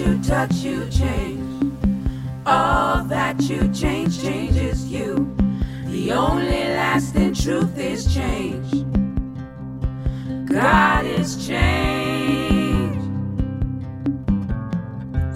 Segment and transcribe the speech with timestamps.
[0.00, 1.74] Once you touch, you change.
[2.46, 5.36] All that you change changes you.
[5.88, 8.70] The only lasting truth is change.
[10.48, 12.96] God is change.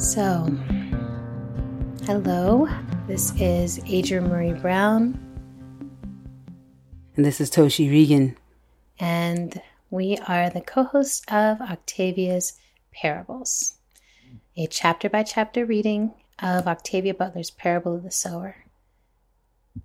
[0.00, 0.46] So,
[2.07, 2.67] hello.
[3.07, 5.18] This is Adrienne Maree Brown,
[7.17, 8.35] And this is Toshi Reagon.
[8.99, 12.54] and we are the co hosts of Octavia's
[12.94, 13.75] Parables,
[14.57, 18.57] a chapter by chapter reading of Octavia Butler's Parable of the Sower.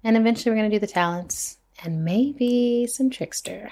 [0.03, 3.71] And eventually, we're going to do the talents and maybe some trickster.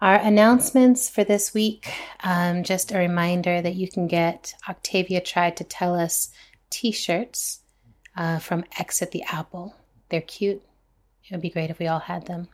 [0.00, 1.92] Our announcements for this week
[2.24, 6.30] um, just a reminder that you can get Octavia Tried to Tell Us
[6.70, 7.60] t shirts
[8.16, 9.76] uh, from Exit the Apple.
[10.08, 10.62] They're cute.
[11.24, 12.48] It would be great if we all had them.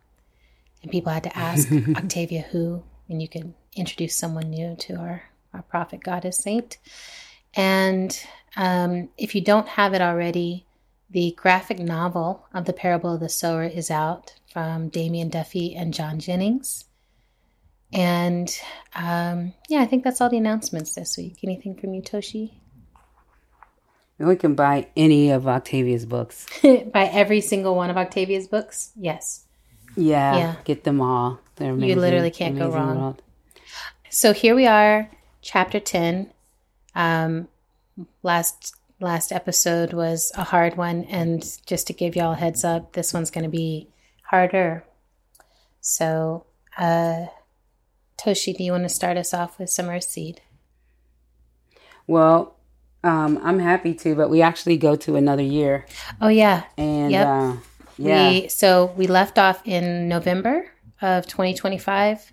[0.83, 5.23] And people had to ask Octavia who, and you could introduce someone new to our,
[5.55, 6.79] our prophet, goddess, saint.
[7.55, 8.19] And
[8.57, 10.67] um, if you don't have it already,
[11.11, 15.95] the graphic novel of the Parable of the Sower is out from Damian Duffy and
[15.95, 16.85] John Jennings.
[17.93, 18.55] And
[18.95, 21.39] um, yeah, I think that's all the announcements this week.
[21.43, 22.53] Anything from you, Toshi?
[24.19, 26.47] We can buy any of Octavia's books.
[26.63, 28.91] buy every single one of Octavia's books?
[28.97, 29.45] Yes.
[29.97, 30.55] Yeah, Yeah.
[30.65, 31.39] get them all.
[31.57, 31.89] They're amazing.
[31.91, 32.99] You literally can't go wrong.
[33.01, 33.23] world.
[34.11, 35.09] So here we are,
[35.49, 36.31] chapter 10.
[36.95, 37.49] Um,
[38.23, 42.93] last last episode was a hard one, and just to give y'all a heads up,
[42.93, 43.89] this one's going to be
[44.25, 44.85] harder.
[45.81, 46.45] So,
[46.77, 47.27] uh,
[48.19, 50.39] Toshi, do you want to start us off with some Earthseed?
[52.07, 52.57] Well,
[53.03, 55.87] um, I'm happy to, but we actually go to another year,
[56.21, 57.27] Oh yeah, and Yep.
[57.27, 57.57] uh,
[57.97, 60.71] yeah, We so we left off in November
[61.01, 62.33] of 2025,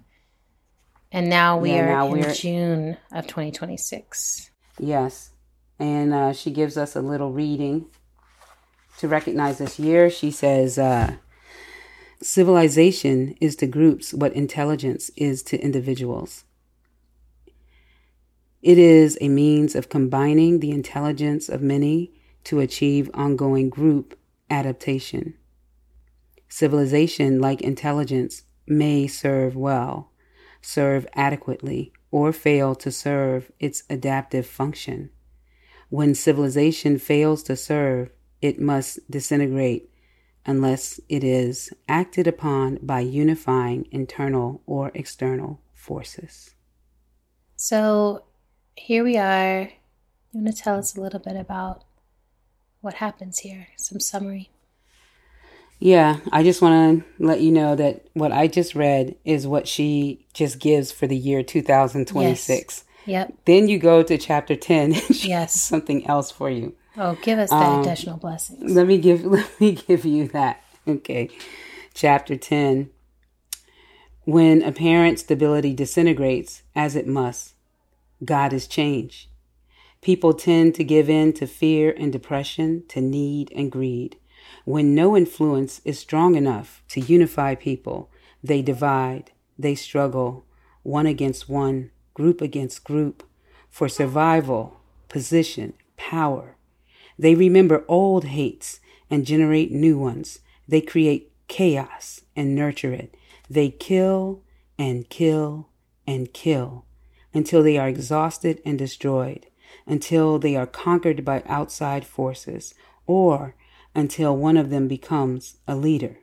[1.16, 4.52] and now we Yeah, are now in we're- June of 2026.
[4.80, 5.32] yes,
[5.80, 7.86] and uh, she gives us a little reading
[8.98, 10.10] to recognize this year.
[10.10, 11.16] She says, uh,
[12.22, 16.44] "Civilization is to groups what intelligence is to individuals."
[18.62, 22.12] It is a means of combining the intelligence of many
[22.46, 24.18] to achieve ongoing group
[24.50, 25.36] adaptation.
[26.50, 30.12] Civilization, like intelligence, may serve well,
[30.66, 35.12] serve adequately, or fail to serve its adaptive function.
[35.90, 38.10] When civilization fails to serve,
[38.42, 39.92] it must disintegrate
[40.46, 46.56] unless it is acted upon by unifying internal or external forces.
[47.56, 48.26] So
[48.76, 49.70] here we are.
[50.32, 51.84] You want to tell us a little bit about
[52.82, 53.68] what happens here?
[53.78, 54.50] Some summary.
[55.80, 59.68] Yeah, I just want to let you know that what I just read is what
[59.68, 62.84] she just gives for the year 2026.
[63.06, 63.34] Yep.
[63.46, 65.54] Then you go to chapter 10 and she Yes.
[65.54, 66.76] has something else for you.
[66.98, 68.74] Oh, give us the Um, additional blessings.
[68.74, 70.62] Let me give let me give you that.
[70.88, 71.30] Okay.
[71.94, 72.90] Chapter 10.
[74.24, 77.54] When apparent stability disintegrates as it must,
[78.24, 79.28] God is changed.
[80.02, 84.18] People tend to give in to fear and depression, to need and greed.
[84.66, 88.10] When no influence is strong enough to unify people,
[88.44, 90.44] they divide, they struggle,
[90.82, 93.24] one against one, group against group,
[93.70, 96.56] for survival, position, power.
[97.18, 100.40] They remember old hates and generate new ones.
[100.68, 103.16] They create chaos and nurture it.
[103.48, 104.42] They kill
[104.80, 105.70] and kill
[106.08, 106.86] and kill
[107.36, 109.46] until they are exhausted and destroyed,
[109.86, 112.74] until they are conquered by outside forces,
[113.06, 113.54] or
[113.96, 116.20] until one of them becomes a leader.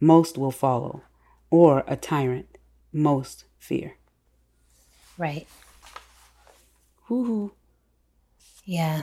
[0.00, 1.02] Most will follow,
[1.50, 2.58] or a tyrant.
[2.92, 3.96] Most fear.
[5.16, 5.46] Right.
[7.08, 7.52] Woo-hoo.
[8.64, 9.02] Yeah.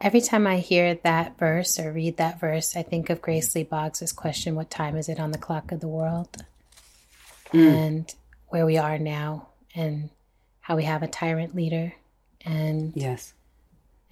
[0.00, 3.62] Every time I hear that verse or read that verse, I think of Grace Lee
[3.62, 6.44] Boggs' question, What time is it on the clock of the world?
[7.52, 7.72] Mm.
[7.72, 8.14] And
[8.48, 10.10] where we are now, and
[10.60, 11.94] how we have a tyrant leader,
[12.44, 13.32] and Yes.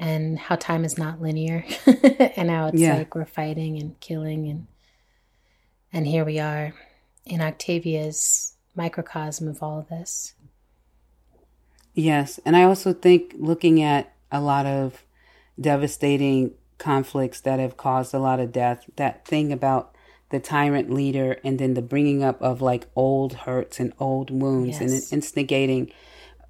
[0.03, 2.97] And how time is not linear and how it's Yeah.
[2.97, 4.67] like we're fighting and killing and
[5.93, 6.75] and here we are
[7.25, 10.35] in Octavia's microcosm of all of this.
[11.95, 15.05] Yes, and I also think looking at a lot of
[15.61, 19.95] devastating conflicts that have caused a lot of death, that thing about
[20.31, 24.81] the tyrant leader and then the bringing up of like old hurts and old wounds
[24.81, 25.93] and instigating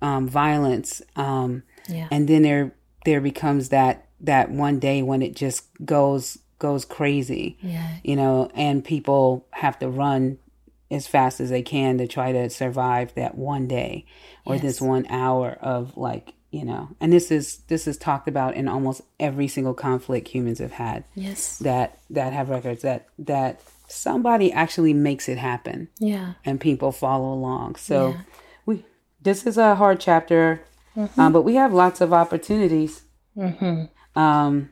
[0.00, 2.06] um, violence, um, Yeah.
[2.12, 7.58] and then there there becomes that that one day when it just goes goes crazy,
[7.60, 7.88] Yeah.
[8.04, 10.38] you know, and people have to run
[10.92, 14.04] as fast as they can to try to survive that one day
[14.46, 18.54] or this one hour of like you know and this is this is talked about
[18.54, 21.58] in almost every single conflict humans have had Yes.
[21.60, 26.34] that that have records that that somebody actually makes it happen Yeah.
[26.44, 28.20] and people follow along so Yeah.
[28.66, 28.84] we
[29.22, 30.60] this is a hard chapter
[31.16, 33.02] um, but we have lots of opportunities
[34.14, 34.68] um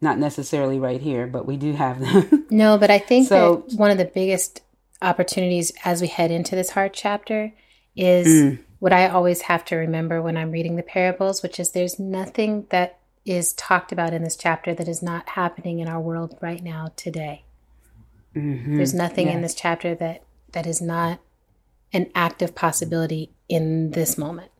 [0.00, 3.76] not necessarily right here but we do have them No, but I think So- that
[3.76, 4.62] one of the biggest
[5.02, 7.52] opportunities as we head into this hard chapter
[7.96, 8.58] is Mm.
[8.78, 12.66] what I always have to remember when I'm reading the parables, which is there's nothing
[12.70, 16.62] that is talked about in this chapter that is not happening in our world right
[16.62, 17.44] now today.
[18.34, 20.22] There's nothing in this chapter that
[20.52, 21.20] that is not
[21.92, 24.50] an active possibility in this moment.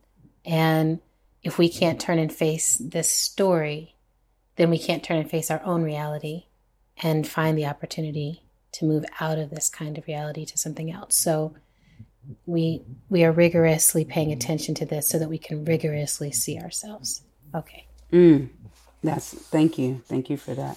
[0.46, 1.00] And
[1.42, 3.96] if we can't turn and face this story,
[4.56, 6.44] then we can't turn and face our own reality
[7.02, 11.16] and find the opportunity to move out of this kind of reality to something else.
[11.16, 11.54] So
[12.46, 17.22] we we are rigorously paying attention to this so that we can rigorously see ourselves.
[17.54, 17.86] Okay.
[18.12, 18.48] Mm,
[19.02, 20.76] that's thank you, thank you for that.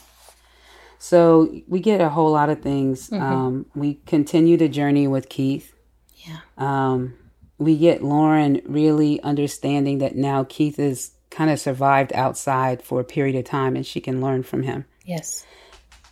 [0.99, 3.11] So we get a whole lot of things.
[3.13, 5.73] Um, we continue the journey with Keith.
[6.17, 6.39] Yeah.
[6.57, 7.13] Um,
[7.59, 13.03] we get Lauren really understanding that now Keith is kind of survived outside for a
[13.03, 14.85] period of time, and she can learn from him.
[15.05, 15.45] Yes.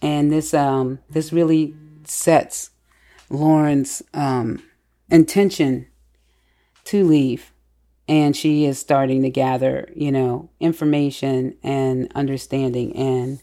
[0.02, 1.74] And this um, this really
[2.04, 2.70] sets
[3.30, 4.62] Lauren's um,
[5.10, 5.88] intention
[6.86, 7.52] to leave
[8.08, 13.42] and she is starting to gather you know information and understanding and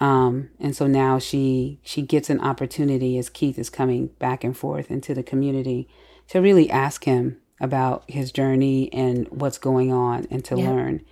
[0.00, 4.56] um and so now she she gets an opportunity as keith is coming back and
[4.56, 5.88] forth into the community
[6.28, 10.70] to really ask him about his journey and what's going on and to Yeah.
[10.70, 11.04] learn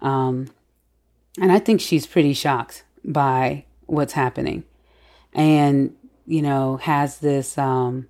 [0.00, 0.48] um
[1.40, 4.64] and i think she's pretty shocked by what's happening
[5.32, 5.94] and
[6.26, 8.08] you know has this um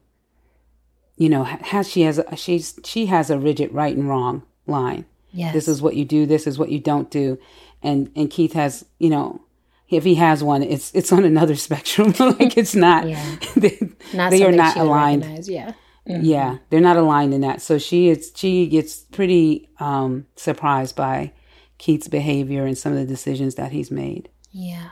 [1.17, 5.05] you know has she has a, she's she has a rigid right and wrong line
[5.33, 5.53] Yes.
[5.55, 7.39] this is what you do this is what you don't do
[7.83, 9.41] and and keith has you know
[9.89, 13.37] if he has one it's it's on another spectrum like it's not Yeah.
[13.57, 13.79] they,
[14.13, 15.73] not they are not aligned recognize, Yeah.
[16.19, 16.59] Yeah.
[16.71, 17.63] They're not aligned in that.
[17.63, 21.33] So she is she gets pretty um surprised by
[21.79, 24.29] keith's behavior and some of the decisions that he's made.
[24.51, 24.91] Yeah.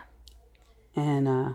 [0.94, 1.52] and uh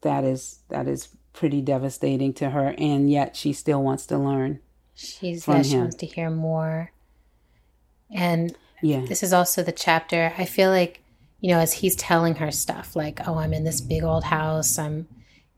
[0.00, 4.60] that is that is pretty devastating to her and yet she still wants to learn
[4.94, 6.92] She's yeah, she wants to hear more.
[8.10, 9.04] And yeah.
[9.06, 11.02] this is also the chapter I feel like,
[11.40, 14.78] you know, as he's telling her stuff, like, oh, I'm in this big old house,
[14.78, 15.08] I'm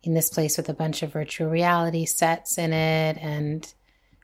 [0.06, 3.72] in this place with a bunch of virtual reality sets in it, and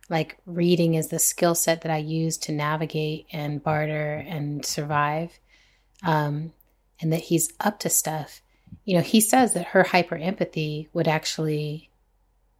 [0.08, 5.38] like reading is the skill set that I use to navigate and barter and survive.
[6.04, 6.52] Um,
[7.02, 8.40] and that he's up to stuff.
[8.84, 11.90] You know, he says that her hyper empathy would actually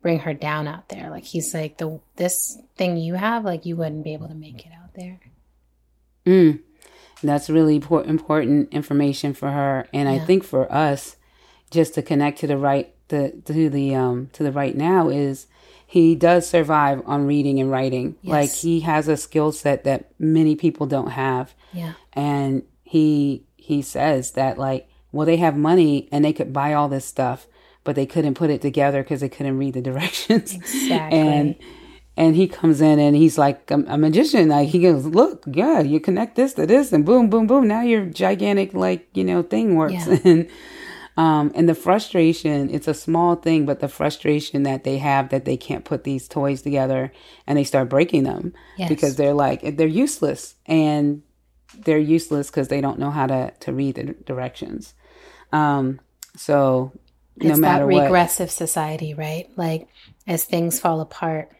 [0.02, 1.08] bring her down out there.
[1.08, 4.66] Like he's like the this thing you have, like you wouldn't be able to make
[4.66, 5.20] it out there.
[6.26, 6.60] Mm.
[7.22, 11.14] That's really important information for her, and I think for us,
[11.70, 15.46] just to connect to the right the to the um to the right now is
[15.86, 18.16] he does survive on reading and writing.
[18.24, 21.92] Like he has a skill set that many people don't have, Yeah.
[22.14, 26.88] and he he says that like well they have money and they could buy all
[26.88, 27.46] this stuff,
[27.84, 30.54] but they couldn't put it together because they couldn't read the directions.
[30.54, 31.18] Exactly.
[31.18, 31.54] and
[32.16, 34.48] and he comes in and he's like a, a magician.
[34.48, 37.66] Like he goes, look, yeah, you connect this to this, and boom, boom, boom.
[37.68, 40.06] Now your gigantic like you know thing works.
[40.06, 40.18] Yeah.
[40.24, 40.48] and
[41.16, 45.44] um, and the frustration, it's a small thing, but the frustration that they have that
[45.44, 47.12] they can't put these toys together
[47.46, 48.88] and they start breaking them Yes.
[48.88, 51.22] because they're like they're useless and
[51.84, 54.94] they're useless because they don't know how to to read the directions.
[55.52, 56.00] Um,
[56.36, 56.92] so
[57.36, 59.50] no it's matter that what, regressive society, right?
[59.56, 59.88] Like
[60.26, 61.50] as things fall apart,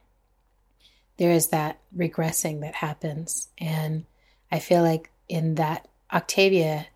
[1.18, 3.48] there is that regressing that happens.
[3.58, 4.04] And
[4.50, 6.86] I feel like in that Octavia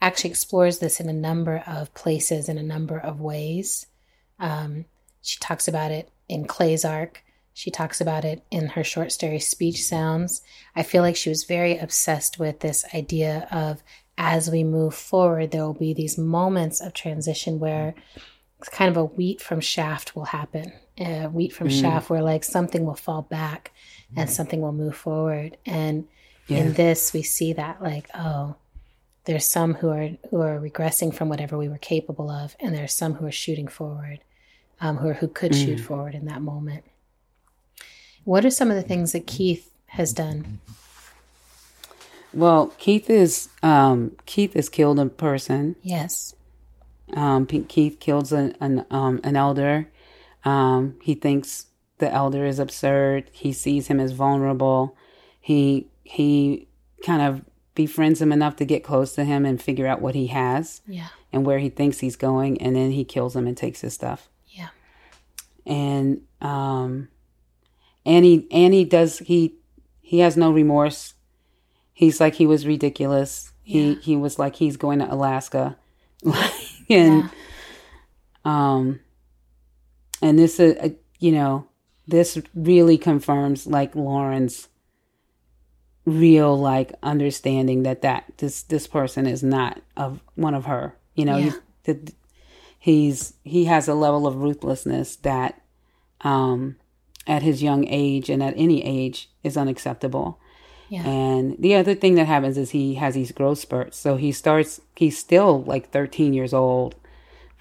[0.00, 3.86] actually explores this in a number of places in a number of ways.
[4.38, 4.84] Um,
[5.22, 7.22] she talks about it in Clay's Ark.
[7.54, 10.42] She talks about it in her short story Speech Sounds.
[10.74, 13.82] I feel like she was very obsessed with this idea of
[14.18, 17.94] as we move forward, there will be these moments of transition where
[18.58, 20.72] it's kind of a wheat from shaft will happen.
[20.98, 23.72] A wheat from shaft where like something will fall back
[24.16, 25.56] and something will move forward.
[25.66, 26.06] And
[26.46, 26.58] Yeah.
[26.58, 28.54] in this, we see that like, oh,
[29.24, 32.92] there's some who are who are regressing from whatever we were capable of, and there's
[32.94, 34.20] some who are shooting forward,
[34.80, 36.84] um, who are, who could shoot forward in that moment.
[38.24, 40.60] What are some of the things that Keith has done?
[42.32, 45.76] well, Keith is um, Keith has killed a person.
[45.82, 46.34] Yes,
[47.14, 49.88] Um, Keith kills an an, um, an elder.
[50.44, 51.66] Um, he thinks
[51.98, 53.30] the elder is absurd.
[53.32, 54.96] He sees him as vulnerable.
[55.40, 56.66] He he
[57.04, 57.42] kind of
[57.74, 61.08] befriends him enough to get close to him and figure out what he has Yeah.
[61.32, 64.28] and where he thinks he's going, and then he kills him and takes his stuff.
[64.48, 64.68] Yeah.
[65.66, 67.08] And um,
[68.06, 69.54] and he and he does he
[70.00, 71.14] he has no remorse.
[71.92, 73.52] He's like he was ridiculous.
[73.62, 73.94] He Yeah.
[74.00, 75.76] he was like he's going to Alaska,
[76.24, 76.34] and
[76.88, 77.28] Yeah.
[78.44, 79.00] um,
[80.22, 80.88] and this is uh,
[81.18, 81.66] you know
[82.06, 84.68] this really confirms like Lauren's
[86.04, 90.96] real like understanding that that this this person is not of one of her.
[91.14, 91.52] You know, Yeah.
[91.84, 91.94] he,
[92.78, 95.60] he's he has a level of ruthlessness that
[96.20, 96.76] um
[97.26, 100.38] at his young age and at any age is unacceptable.
[100.90, 101.06] Yeah.
[101.06, 103.96] And the other thing that happens is he has these growth spurts.
[103.96, 106.94] So he starts, he's still like 13 years old,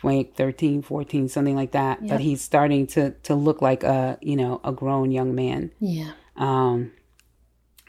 [0.04, 2.02] like 13, 14, something like that.
[2.02, 2.10] Yep.
[2.10, 5.72] But he's starting to, to look like a, you know, a grown young man.
[5.80, 6.12] Yeah.
[6.36, 6.92] Um,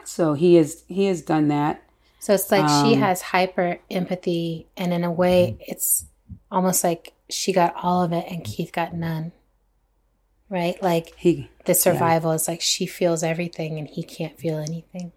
[0.04, 1.82] so he is, he has done that.
[2.18, 6.06] So it's like she Um, has hyper empathy, and in a way, it's
[6.50, 9.32] almost like she got all of it and Keith got none.
[10.48, 10.80] Right?
[10.82, 15.12] Like He, the survival is like she feels everything and he can't feel anything.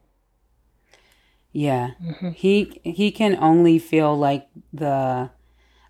[1.51, 2.29] yeah, Mm-hmm.
[2.32, 5.29] he, he can only feel like the,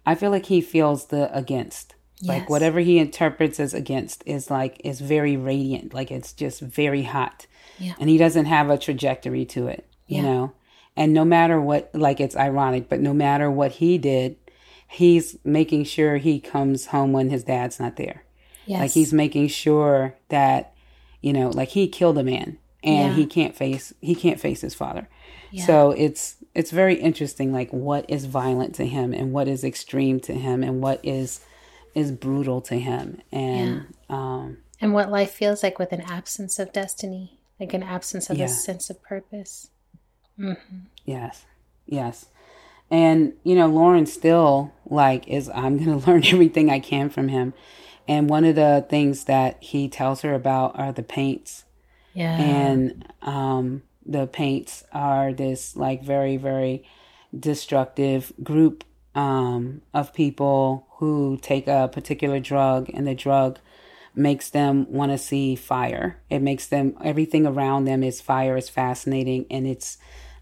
[0.06, 1.96] I feel like he feels the against.
[2.24, 2.50] Like Yes.
[2.50, 5.94] whatever he interprets as against is like, is very radiant.
[5.94, 7.46] Like it's just very hot.
[7.80, 7.94] Yeah.
[8.00, 10.22] and he doesn't have a trajectory to it, you Yeah.
[10.24, 10.52] know.
[10.96, 14.36] And no matter what, like it's ironic, but no matter what he did,
[14.88, 18.24] he's making sure he comes home when his dad's not there.
[18.66, 18.80] Yes.
[18.80, 20.74] Like he's making sure that,
[21.22, 23.16] you know, like he killed a man and Yeah.
[23.16, 25.08] he can't face he can't face his father.
[25.52, 25.66] Yeah.
[25.66, 30.20] So it's it's very interesting, like what is violent to him and what is extreme
[30.22, 31.42] to him and what is
[31.98, 33.20] is brutal to him.
[33.32, 38.30] And um and what life feels like with an absence of destiny, like an absence
[38.30, 38.46] of Yeah.
[38.46, 39.70] a sense of purpose.
[41.06, 41.46] Yes.
[41.88, 42.27] Yes.
[42.92, 47.30] And you know, Lauren still like is I'm going to learn everything I can from
[47.30, 47.54] him.
[48.08, 51.66] And one of the things that he tells her about are the paints.
[52.13, 52.38] Yeah.
[52.39, 56.84] And um the paints are this like very very
[57.38, 58.84] destructive group
[59.18, 63.58] um of people who take a particular drug and the drug
[64.16, 66.20] makes them want to see fire.
[66.30, 69.98] It makes them everything around them is fire is fascinating and it's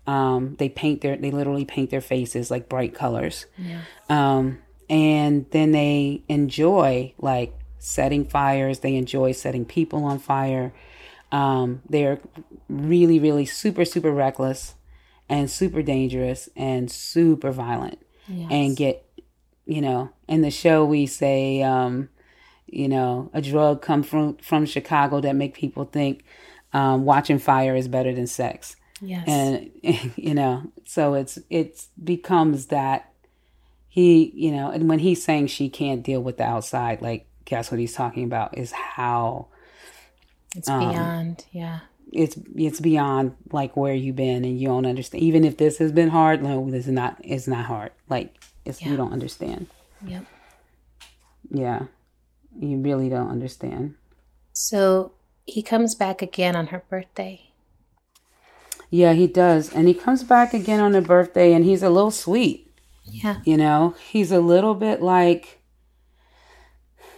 [0.05, 3.45] um they paint their they literally paint their faces like bright colors.
[3.57, 3.81] yeah.
[4.09, 10.73] Um and then they enjoy like setting fires, they enjoy setting people on fire.
[11.31, 12.19] Um they're
[12.67, 14.75] really really super super reckless
[15.29, 18.47] and super dangerous and super violent Yes.
[18.51, 19.05] and get
[19.65, 22.09] you know in the show we say um
[22.67, 26.23] you know a drug come from from chicago that make people think
[26.73, 29.23] um watching fire is better than sex yes.
[29.27, 29.71] and
[30.15, 33.11] you know so it's it becomes that
[33.87, 37.71] he you know and when he's saying she can't deal with the outside like guess
[37.71, 39.47] what he's talking about is how
[40.55, 41.45] it's um, beyond.
[41.51, 41.79] Yeah.
[42.13, 45.91] It's it's beyond like where you've been and you don't understand even if this has
[45.91, 48.89] been hard no this is not it's not hard like it's Yeah.
[48.91, 49.67] you don't understand
[50.05, 50.25] Yep.
[51.51, 51.83] yeah
[52.59, 53.95] you really don't understand
[54.53, 55.11] So
[55.45, 57.49] he comes back again on her birthday.
[58.89, 62.11] yeah he does and he comes back again on her birthday and he's a little
[62.11, 62.71] sweet
[63.03, 63.41] Yeah.
[63.45, 65.59] you know he's a little bit like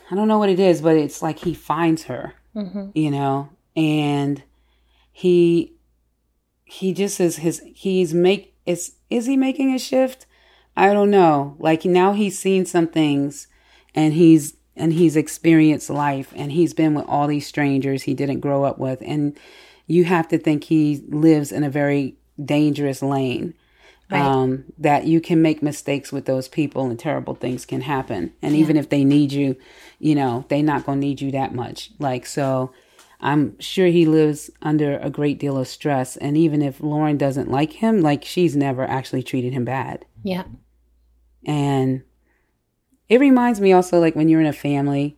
[0.10, 2.90] i don't know what it is but it's like he finds her Mm-hmm.
[2.96, 4.42] you know and
[5.18, 5.74] he
[6.64, 10.28] he just is his he's make is is he making a shift
[10.76, 13.48] i don't know like now he's seen some things
[13.96, 18.42] and he's and he's experienced life and he's been with all these strangers he didn't
[18.42, 19.36] grow up with and
[19.88, 23.56] you have to think he lives in a very dangerous lane
[24.10, 24.22] Right.
[24.22, 28.32] um, that you can make mistakes with those people and terrible things can happen.
[28.42, 29.58] And even if they need you,
[30.00, 31.92] you know, they're not going to need you that much.
[32.00, 32.72] Like, so
[33.20, 36.18] I'm sure he lives under a great deal of stress.
[36.18, 40.06] And even if Lauren doesn't like him, like she's never actually treated him bad.
[40.24, 40.44] Yeah.
[41.46, 42.04] And
[43.10, 45.18] it reminds me also like when you're in a family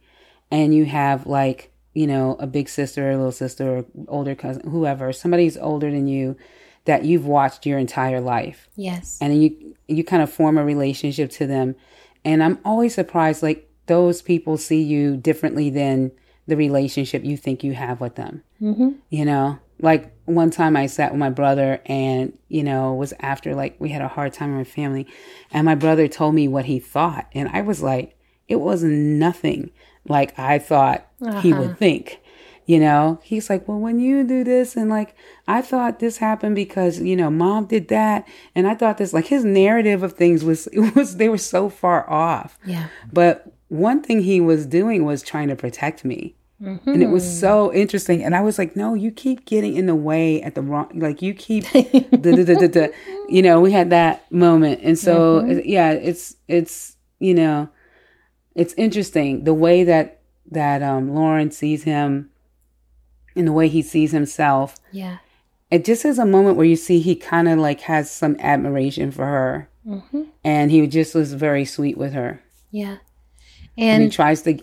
[0.52, 4.36] and you have like, you know, a big sister or a little sister or older
[4.36, 6.36] cousin, whoever, somebody's older than you
[6.86, 9.18] that you've watched your entire life Yes.
[9.22, 11.76] and you you kind of form a relationship to them
[12.24, 16.10] and i'm always surprised like those people see you differently than
[16.50, 18.90] the relationship you think you have with them Mm-hmm.
[19.10, 23.14] you know like one time i sat with my brother and you know it was
[23.22, 25.08] after like we had a hard time in my family
[25.52, 28.18] and my brother told me what he thought and i was like
[28.50, 29.72] it was nothing
[30.08, 31.08] like i thought
[31.42, 32.20] he would think
[32.66, 35.16] You know, he's like, well, when you do this, and like,
[35.48, 39.12] I thought this happened because you know, mom did that, and I thought this.
[39.12, 42.60] Like his narrative of things was it was they were so far off.
[42.64, 42.90] Yeah.
[43.12, 46.36] But one thing he was doing was trying to protect me.
[46.62, 46.90] Mm-hmm.
[46.90, 48.24] And it was so interesting.
[48.24, 51.22] And I was like, no, you keep getting in the way at the wrong, like
[51.22, 52.88] you keep, duh, duh, duh.
[53.30, 54.82] you know, we had that moment.
[54.84, 55.60] And so, Mm-hmm.
[55.64, 57.70] yeah, it's, it's, you know,
[58.56, 62.30] it's interesting the way that, that, um, Lauren sees him
[63.36, 64.76] and the way he sees himself.
[64.92, 65.20] Yeah.
[65.72, 69.12] It just is a moment where you see he kind of like has some admiration
[69.12, 69.70] for her.
[69.88, 70.24] Mm-hmm.
[70.44, 72.42] And he just was very sweet with her.
[72.72, 72.98] Yeah.
[73.78, 74.60] And he tries to,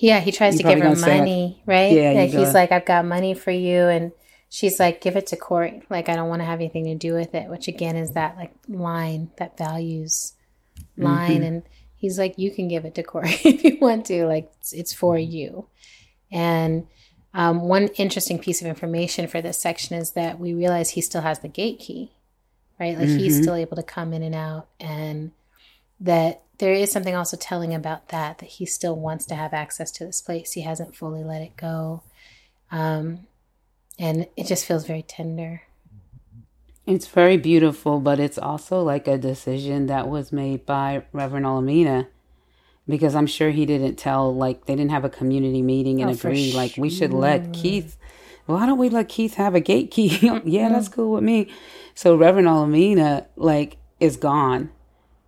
[0.00, 1.92] yeah, he tries You to give her money, right?
[1.92, 3.82] Yeah, Like he's like, I've got money for you.
[3.82, 4.12] And
[4.48, 5.82] she's like, give it to Corey.
[5.90, 8.36] Like, I don't want to have anything to do with it, which again is that
[8.36, 10.34] like line, that values
[10.96, 11.42] line.
[11.42, 11.62] And
[11.96, 14.26] he's like, you can give it to Corey if you want to.
[14.26, 15.66] Like, it's, it's for you.
[16.30, 16.86] And
[17.34, 21.22] um, one interesting piece of information for this section is that we realize he still
[21.22, 22.12] has the gate key,
[22.80, 22.96] right?
[22.98, 23.42] Like he's Mhm.
[23.42, 25.32] still able to come in and out, and
[26.00, 29.90] that there is something also telling about that that he still wants to have access
[29.92, 30.52] to this place.
[30.52, 32.02] He hasn't fully let it go,
[32.70, 33.26] um,
[33.98, 35.62] and it just feels very tender.
[36.86, 42.06] It's very beautiful, but it's also like a decision that was made by Reverend Olamina
[42.88, 46.14] because I'm sure he didn't tell, like, they didn't have a community meeting and Oh,
[46.14, 47.98] agree, like, we should let Keith,
[48.46, 50.18] why don't we let Keith have a gate key?
[50.44, 51.50] yeah, that's cool with me.
[51.94, 54.70] So Reverend Olamina, like, is gone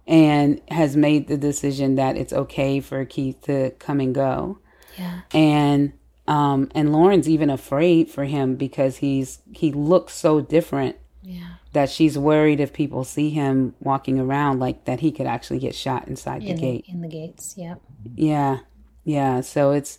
[0.07, 4.59] and has made the decision that it's okay for Keith to come and go
[4.99, 5.93] Yeah, and
[6.27, 11.91] um and Lauren's even afraid for him because he's he looks so different yeah, that
[11.91, 16.09] she's worried if people see him walking around like that he could actually get shot
[16.09, 16.85] inside the in the, gate.
[16.89, 17.55] in the gates.
[17.59, 17.75] Yeah,
[18.15, 18.59] Yeah.
[19.05, 19.99] Yeah, so it's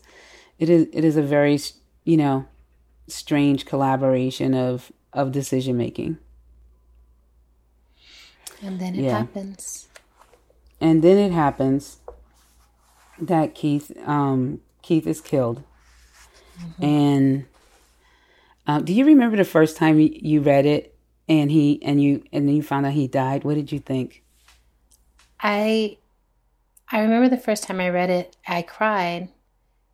[0.57, 1.59] it is it is a very
[2.03, 2.45] you know
[3.07, 6.17] strange collaboration of of decision making.
[8.63, 9.17] and then it Yeah.
[9.19, 9.87] happens.
[10.81, 11.99] And then it happens
[13.19, 15.63] that Keith um Keith is killed.
[16.81, 17.45] And
[18.67, 20.95] um, do you remember the first time you, you read it
[21.29, 23.43] and he and you and then you found out he died?
[23.43, 24.23] What did you think?
[25.39, 25.97] I
[26.91, 29.29] I remember the first time I read it, I cried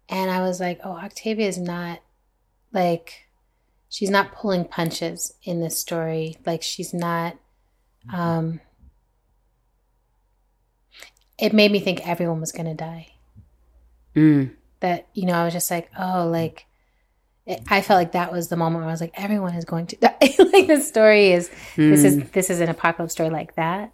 [0.10, 2.00] and I was like, "Oh, Octavia is not
[2.71, 3.28] like
[3.89, 6.38] she's not pulling punches in this story.
[6.45, 7.38] Like she's not
[8.13, 8.62] um
[11.38, 13.10] it made me think everyone was going to die.
[14.15, 16.65] Mm, That, you know, I was just like, "Oh, like
[17.45, 19.88] it, I felt like that was the moment where I was like, everyone is going
[19.88, 20.17] to die.
[20.19, 23.91] like this story is this is this is an apocalypse story like that.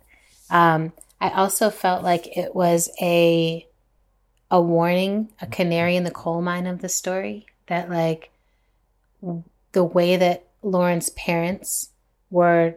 [0.50, 3.68] Um, I also felt like it was a
[4.52, 7.46] a warning, a canary in the coal mine of the story.
[7.68, 8.30] That like
[9.72, 11.90] the way that Lauren's parents
[12.30, 12.76] were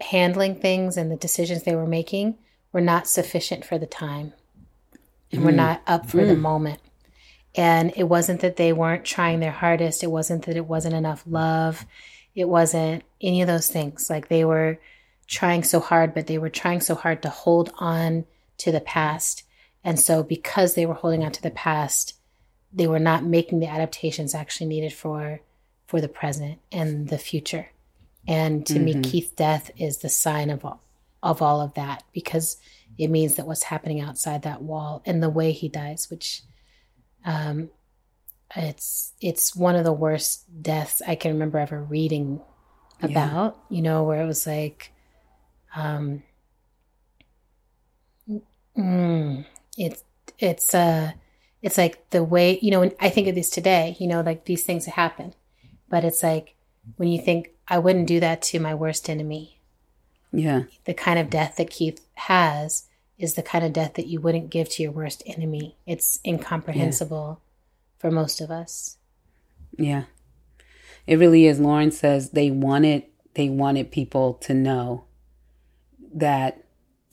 [0.00, 2.36] handling things and the decisions they were making
[2.74, 4.34] were not sufficient for the time
[5.32, 5.56] and we're mm.
[5.56, 6.40] not up for the mm.
[6.40, 6.80] moment.
[7.54, 10.02] And it wasn't that they weren't trying their hardest.
[10.02, 11.86] It wasn't that it wasn't enough love.
[12.34, 14.10] It wasn't any of those things.
[14.10, 14.78] Like they were
[15.28, 18.24] trying so hard, but they were trying so hard to hold on
[18.58, 19.44] to the past.
[19.84, 22.14] And so, because they were holding on to the past,
[22.72, 25.40] they were not making the adaptations actually needed for
[25.86, 27.68] for the present and the future.
[28.26, 29.02] And to me, mm-hmm.
[29.02, 30.80] Keith's death is the sign of all,
[31.24, 32.58] of all of that because
[32.98, 36.42] it means that what's happening outside that wall and the way he dies, which
[37.24, 37.70] um,
[38.54, 42.40] it's it's one of the worst deaths I can remember ever reading
[43.02, 43.58] about.
[43.70, 44.92] You know, where it was like,
[45.74, 46.22] um,
[48.76, 49.44] mm,
[49.76, 50.04] it's
[50.38, 51.12] it's uh
[51.62, 52.80] it's like the way you know.
[52.80, 55.34] When I think of this today, you know, like these things happen,
[55.88, 56.54] but it's like
[56.96, 59.53] when you think I wouldn't do that to my worst enemy.
[60.34, 60.62] Yeah.
[60.84, 62.86] The kind of death that Keith has
[63.18, 65.76] is the kind of death that you wouldn't give to your worst enemy.
[65.86, 67.40] It's incomprehensible
[67.98, 68.98] for most of us.
[69.78, 70.04] Yeah.
[71.06, 71.60] It really is.
[71.60, 75.04] Lauren says they wanted they wanted people to know
[76.14, 76.64] that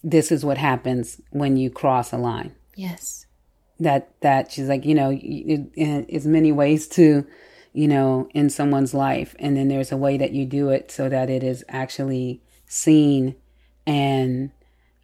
[0.03, 2.55] this is what happens when you cross a line.
[2.75, 3.25] Yes.
[3.79, 7.25] That that she's like, you know, it, it, it's many ways to,
[7.73, 11.09] you know, in someone's life, and then there's a way that you do it so
[11.09, 13.35] that it is actually seen
[13.85, 14.51] and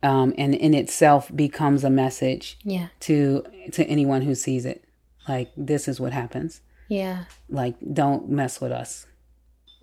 [0.04, 2.88] um, and in itself becomes a message Yeah.
[3.02, 4.84] to to anyone who sees it.
[5.28, 6.62] Like this is what happens.
[6.90, 7.26] Yeah.
[7.50, 9.08] like don't mess with us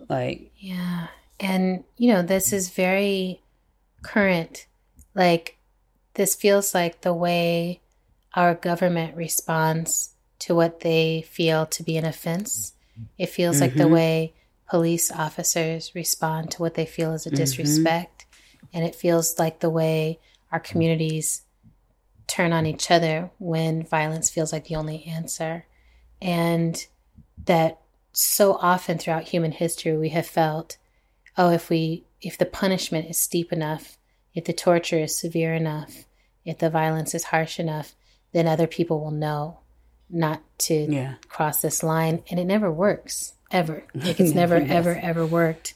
[0.08, 1.08] like Yeah.
[1.40, 3.42] And, you know, this is very
[4.02, 4.66] current.
[5.14, 5.58] Like,
[6.14, 7.80] this feels like the way
[8.34, 12.74] our government responds to what they feel to be an offense.
[13.18, 13.62] It feels mm-hmm.
[13.62, 13.92] like the mm-hmm.
[13.92, 14.34] way
[14.74, 17.37] police officers respond to what they feel is a mm-hmm.
[17.37, 18.26] disrespect.
[18.26, 18.66] Mm-hmm.
[18.72, 20.18] And it feels like the way
[20.50, 21.42] our communities
[22.26, 25.64] turn on each other when violence feels like the only answer.
[26.20, 26.84] And
[27.44, 27.78] that
[28.10, 30.76] so often throughout human history we have felt,
[31.38, 33.96] oh, if we if the punishment is steep enough,
[34.34, 36.04] if the torture is severe enough,
[36.44, 37.94] if the violence is harsh enough,
[38.32, 39.60] then other people will know
[40.10, 41.14] not to yeah.
[41.28, 42.24] cross this line.
[42.28, 43.84] And it never works, ever.
[43.94, 44.70] Like it's never, yes.
[44.70, 45.74] ever, ever worked.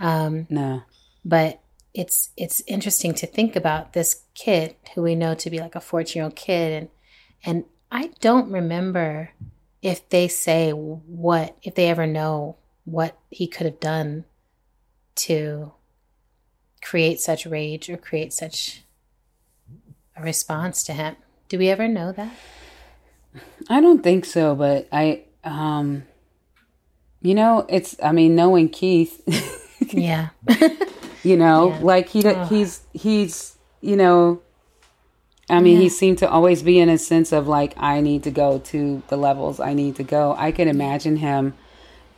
[0.00, 0.82] Um, no.
[1.24, 1.60] But
[1.92, 5.80] it's it's interesting to think about this kid who we know to be like a
[5.80, 6.88] 14 year old kid and
[7.44, 9.30] and I don't remember
[9.82, 14.24] if they say what if they ever know what he could have done
[15.16, 15.72] to
[16.82, 18.82] create such rage or create such
[20.16, 21.16] a response to him.
[21.48, 22.32] Do we ever know that?
[23.68, 26.04] I don't think so, but I um
[27.22, 29.22] you know, it's I mean knowing Keith
[29.92, 30.28] Yeah.
[31.22, 31.78] you know, yeah.
[31.80, 32.44] like he oh.
[32.46, 34.42] he's he's you know
[35.48, 35.82] I mean, yeah.
[35.82, 39.02] he seemed to always be in a sense of like I need to go to
[39.08, 40.34] the levels I need to go.
[40.38, 41.54] I can imagine him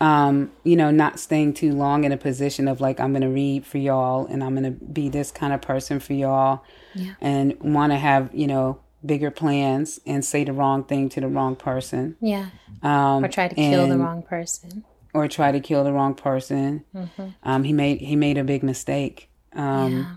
[0.02, 3.28] um, you know, not staying too long in a position of like, I'm going to
[3.28, 7.14] read for y'all and I'm going to be this kind of person for y'all yeah.
[7.20, 11.28] and want to have, you know, bigger plans and say the wrong thing to the
[11.28, 12.16] wrong person.
[12.20, 12.48] Yeah.
[12.82, 14.84] Um, or try to kill the wrong person.
[15.14, 16.84] Or try to kill the wrong person.
[16.94, 17.28] Mm-hmm.
[17.42, 20.14] Um, he made, he made a big mistake, um, yeah.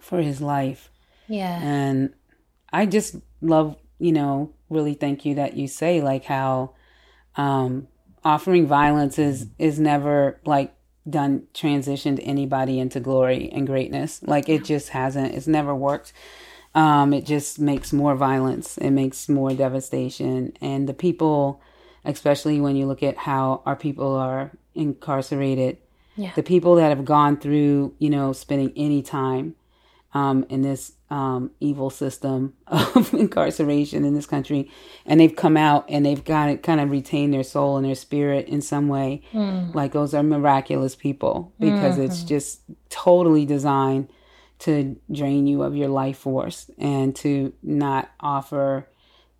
[0.00, 0.90] for his life.
[1.26, 1.60] Yeah.
[1.60, 2.14] And
[2.72, 6.74] I just love, you know, really thank you that you say like how,
[7.36, 7.88] um,
[8.24, 10.74] offering violence is is never like
[11.08, 14.22] done transitioned anybody into glory and greatness.
[14.22, 15.34] Like it just hasn't.
[15.34, 16.12] It's never worked.
[16.74, 18.76] Um, it just makes more violence.
[18.76, 20.52] It makes more devastation.
[20.60, 21.62] And the people,
[22.08, 25.76] especially when you look at how our people are incarcerated,
[26.16, 26.32] yeah.
[26.34, 29.54] the people that have gone through, you know, spending any time
[30.14, 34.70] um, in this um, evil system of incarceration in this country,
[35.04, 37.94] and they've come out and they've got it kind of retained their soul and their
[37.94, 39.22] spirit in some way.
[39.34, 39.74] Mm.
[39.74, 42.04] Like those are miraculous people because mm-hmm.
[42.04, 44.08] it's just totally designed
[44.60, 48.88] to drain you of your life force and to not offer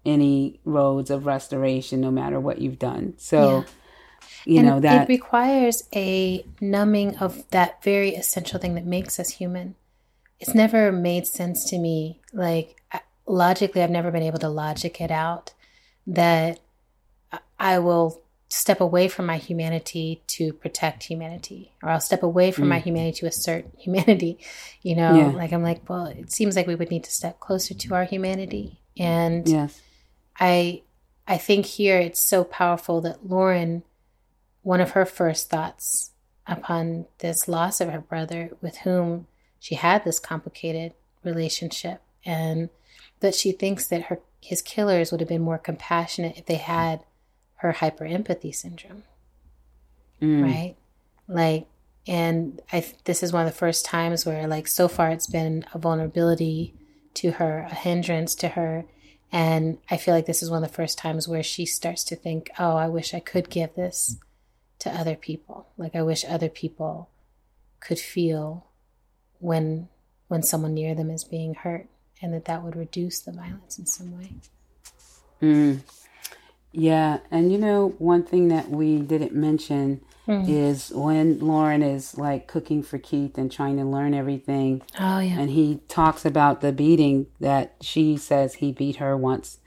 [0.04, 3.14] any roads of restoration no matter what you've done.
[3.18, 3.61] So.
[3.61, 3.64] Yeah.
[4.44, 9.20] You and know that it requires a numbing of that very essential thing that makes
[9.20, 9.74] us human
[10.40, 12.20] it's never made sense to me.
[12.32, 12.80] Like
[13.26, 15.52] logically, I've never been able to logic it out
[16.06, 16.61] that
[17.58, 22.64] I will step away from my humanity to protect humanity, or I'll step away from
[22.64, 22.68] mm.
[22.68, 24.38] my humanity to assert humanity.
[24.82, 25.28] You know, yeah.
[25.28, 28.04] like I'm like, well, it seems like we would need to step closer to our
[28.04, 28.80] humanity.
[28.96, 29.80] And yes.
[30.38, 30.83] I,
[31.27, 33.83] I think here it's so powerful that Lauren,
[34.62, 36.12] one of her first thoughts
[36.46, 39.27] upon this loss of her brother, with whom
[39.59, 42.70] she had this complicated relationship and
[43.20, 47.01] that she thinks that her his killers would have been more compassionate if they had
[47.57, 49.03] her hyper empathy syndrome
[50.22, 50.42] mm.
[50.42, 50.77] right
[51.27, 51.66] like
[52.07, 55.64] and i this is one of the first times where like so far it's been
[55.74, 56.72] a vulnerability
[57.14, 58.85] to her a hindrance to her
[59.32, 62.16] and i feel like this is one of the first times where she starts to
[62.16, 64.16] think oh i wish i could give this
[64.78, 67.08] to other people like i wish other people
[67.80, 68.66] could feel
[69.38, 69.88] when
[70.28, 71.86] when someone near them is being hurt
[72.20, 74.32] and that that would reduce the violence in some way
[75.42, 75.80] mm.
[76.72, 80.48] yeah and you know one thing that we didn't mention mm.
[80.48, 85.38] is when lauren is like cooking for keith and trying to learn everything oh yeah
[85.38, 89.58] and he talks about the beating that she says he beat her once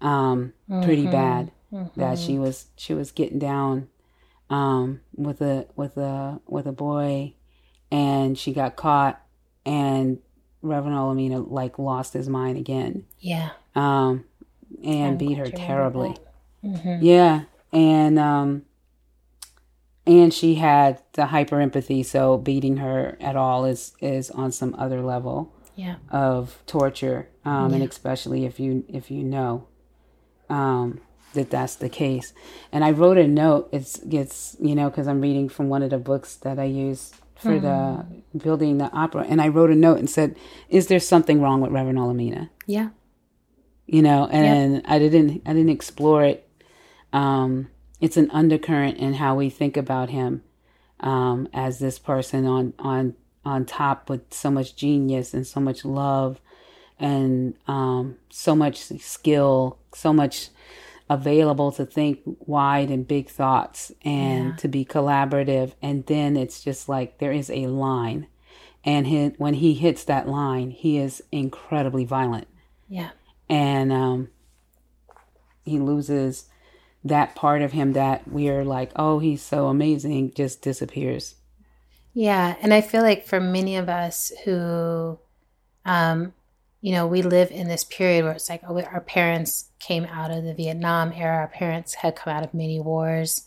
[0.00, 0.84] um, mm-hmm.
[0.84, 2.00] pretty bad mm-hmm.
[2.00, 3.88] that she was she was getting down
[4.48, 7.32] um, with a with a with a boy
[7.90, 9.20] and she got caught
[9.64, 10.18] and
[10.62, 13.04] Reverend Olamina like lost his mind again.
[13.20, 13.50] Yeah.
[13.74, 14.24] Um,
[14.82, 16.16] and I'm beat her terribly.
[16.64, 17.04] Mm-hmm.
[17.04, 17.42] Yeah,
[17.72, 18.62] and um,
[20.06, 24.74] and she had the hyper empathy, so beating her at all is is on some
[24.78, 25.52] other level.
[25.74, 25.96] Yeah.
[26.10, 27.76] Of torture, um, yeah.
[27.76, 29.66] and especially if you if you know,
[30.48, 31.00] um,
[31.34, 32.32] that that's the case.
[32.72, 33.68] And I wrote a note.
[33.72, 37.12] It's it's you know because I'm reading from one of the books that I use
[37.34, 38.30] for mm-hmm.
[38.32, 40.36] the building the opera, and I wrote a note and said,
[40.70, 42.90] "Is there something wrong with Reverend Olamina?" Yeah,
[43.86, 44.84] you know, and yep.
[44.86, 46.48] I didn't I didn't explore it.
[47.12, 47.68] Um,
[48.00, 50.42] it's an undercurrent in how we think about him
[51.00, 55.84] um, as this person on on on top with so much genius and so much
[55.84, 56.40] love
[56.98, 60.48] and um, so much skill, so much
[61.08, 64.56] available to think wide and big thoughts and Yeah.
[64.56, 68.26] to be collaborative and then it's just like there is a line
[68.84, 72.48] and he, when he hits that line he is incredibly violent
[72.88, 73.10] Yeah.
[73.48, 74.28] and um,
[75.64, 76.48] he loses
[77.08, 81.34] that part of him that we are like oh he's so amazing just disappears.
[82.16, 85.18] Yeah, and I feel like for many of us who,
[85.84, 86.32] um,
[86.80, 90.30] you know, we live in this period where it's like oh, our parents came out
[90.30, 93.46] of the Vietnam era, our parents had come out of many wars,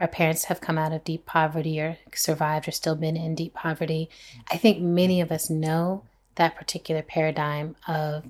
[0.00, 3.54] our parents have come out of deep poverty or survived or still been in deep
[3.54, 4.10] poverty.
[4.50, 6.02] I think many of us know
[6.34, 8.24] that particular paradigm of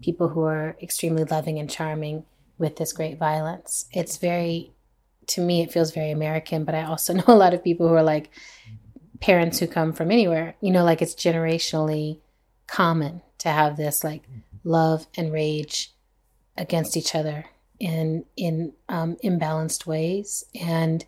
[0.00, 2.24] people who are extremely loving and charming
[2.58, 3.86] with this great violence.
[3.92, 4.72] It's very,
[5.28, 7.94] to me, it feels very American, but I also know a lot of people who
[7.94, 8.30] are like,
[9.20, 10.56] parents who come from anywhere.
[10.60, 12.20] You know like it's generationally
[12.66, 14.22] common to have this like
[14.64, 15.92] love and rage
[16.56, 17.46] against each other
[17.78, 20.44] in in um, imbalanced ways.
[20.60, 21.04] And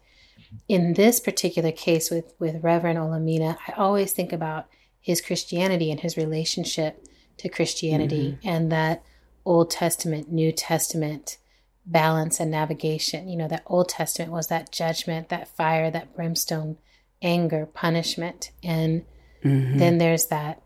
[0.68, 4.66] in this particular case with with reverend olamina i always think about
[4.98, 7.04] his christianity and his relationship
[7.36, 9.02] to christianity and that
[9.48, 11.38] old testament new testament
[11.86, 13.28] balance and navigation.
[13.28, 16.76] You know that old testament was that judgment that fire that brimstone
[17.22, 18.50] anger, punishment.
[18.62, 19.04] And
[19.44, 19.78] mm-hmm.
[19.78, 20.62] then there's that,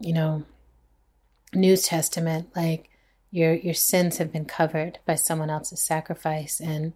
[0.00, 0.44] you know,
[1.54, 2.88] New Testament, like
[3.30, 6.60] your your sins have been covered by someone else's sacrifice.
[6.60, 6.92] And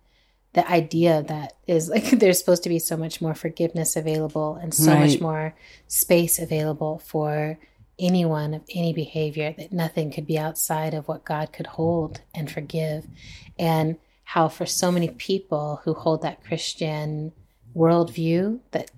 [0.53, 4.75] the idea that is like there's supposed to be so much more forgiveness available and
[4.75, 5.55] so much more
[5.87, 7.59] space available for
[8.01, 12.51] anyone of any behavior that nothing could be outside of what God could hold and
[12.51, 13.07] forgive
[13.59, 17.33] and how for so many people who hold that Christian
[17.75, 18.91] worldview that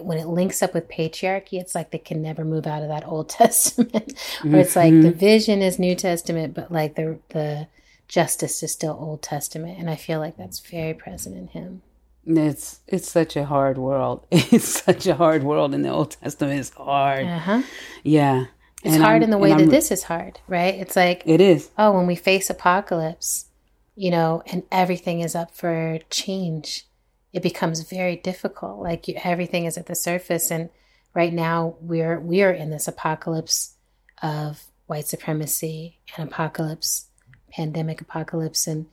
[0.00, 3.06] when it links up with patriarchy, it's like they can never move out of that
[3.06, 4.12] Old Testament.
[4.44, 5.02] or it's like mm-hmm.
[5.02, 7.68] the vision is New Testament, but like the the
[8.08, 9.78] justice is still Old Testament.
[9.78, 11.82] And I feel like that's very present in him.
[12.26, 14.26] It's it's such a hard world.
[14.30, 16.58] It's such a hard world and the old testament.
[16.60, 17.26] Is hard.
[17.26, 17.62] Uh-huh.
[18.02, 18.46] yeah.
[18.82, 20.74] It's And hard I'm- in the way that I'm- this is hard, right?
[20.74, 21.70] It's like it is.
[21.78, 23.46] oh, when we face apocalypse,
[23.94, 26.86] you know, and everything is up for change,
[27.32, 28.80] it becomes very difficult.
[28.82, 30.68] Like you, everything is at the surface, and
[31.14, 33.74] right now we're we are in this apocalypse
[34.22, 37.06] of white supremacy and apocalypse,
[37.50, 38.86] pandemic apocalypse, and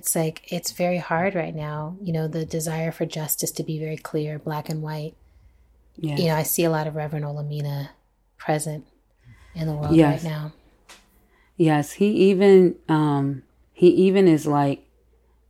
[0.00, 1.96] it's like it's very hard right now.
[2.00, 5.14] You know, the desire for justice to be very clear, black and white.
[5.98, 7.90] yeah You know, I see a lot of Reverend Olamina
[8.38, 8.86] present
[9.54, 10.24] in the world Yes.
[10.24, 10.52] right now.
[11.56, 13.42] Yes, he even um
[13.74, 14.86] he even is like,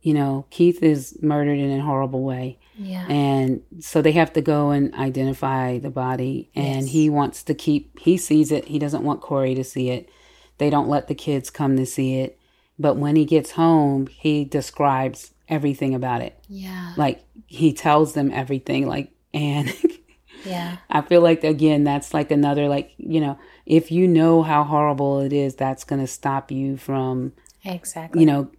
[0.01, 2.57] you know, Keith is murdered in a horrible way.
[2.77, 3.05] Yeah.
[3.07, 6.91] And so they have to go and identify the body and Yes.
[6.91, 8.65] he wants to keep he sees it.
[8.65, 10.09] He doesn't want Corey to see it.
[10.57, 12.37] They don't let the kids come to see it.
[12.79, 16.37] But when he gets home, he describes everything about it.
[16.47, 16.93] yeah.
[16.97, 19.73] Like he tells them everything like and
[20.45, 20.77] Yeah.
[20.89, 25.19] I feel like again that's like another like, you know, if you know how horrible
[25.19, 28.21] it is, that's going to stop you from Exactly.
[28.21, 28.49] you know,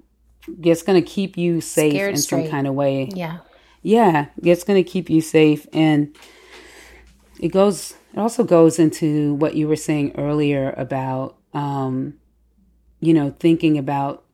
[0.62, 3.09] it's going to keep you safe Scared in some kind of way.
[3.12, 3.38] Yeah.
[3.83, 5.66] Yeah, it's going to keep you safe.
[5.72, 6.14] And
[7.40, 12.14] it goes, it also goes into what you were saying earlier about, um,
[13.02, 14.24] you know, thinking about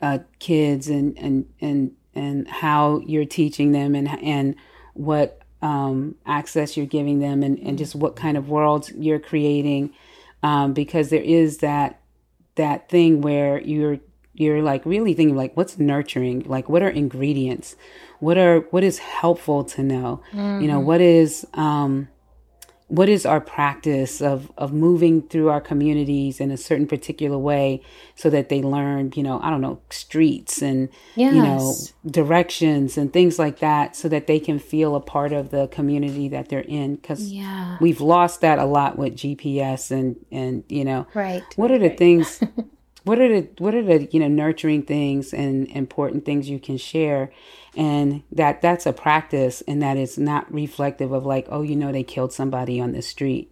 [0.00, 4.54] uh, kids and, and, and, and how you're teaching them and, and
[4.94, 9.92] what um, access you're giving them and, and just what kind of worlds you're creating.
[10.44, 12.00] Um, because there is that,
[12.54, 13.98] that thing where you're
[14.34, 16.44] you're like really thinking like what's nurturing?
[16.46, 17.74] Like what are ingredients?
[18.20, 20.22] What are what is helpful to know?
[20.62, 22.08] You know what is um
[22.88, 27.82] what is our practice of of moving through our communities in a certain particular way
[28.14, 31.74] so that they learn you know i don't know streets and you know
[32.22, 36.28] directions and things like that so that they can feel a part of the community
[36.28, 37.76] that they're in because Yeah.
[37.80, 41.44] we've lost that a lot with gps and and you know Right.
[41.56, 42.40] what are the things
[43.04, 46.76] what are the what are the you know nurturing things and important things you can
[46.78, 47.30] share
[47.76, 51.92] and that that's a practice and that it's not reflective of like oh you know
[51.92, 53.50] they killed somebody on the street.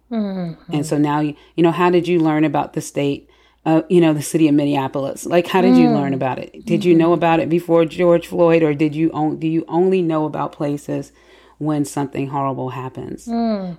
[0.73, 3.29] And so now you you know how did you learn about the state
[3.65, 5.25] uh, you know the city of minneapolis?
[5.25, 6.65] Like how did you learn about it?
[6.65, 10.01] Did you know about it before george floyd or did you on, do you only
[10.01, 11.11] know about places
[11.59, 13.27] when something horrible happens?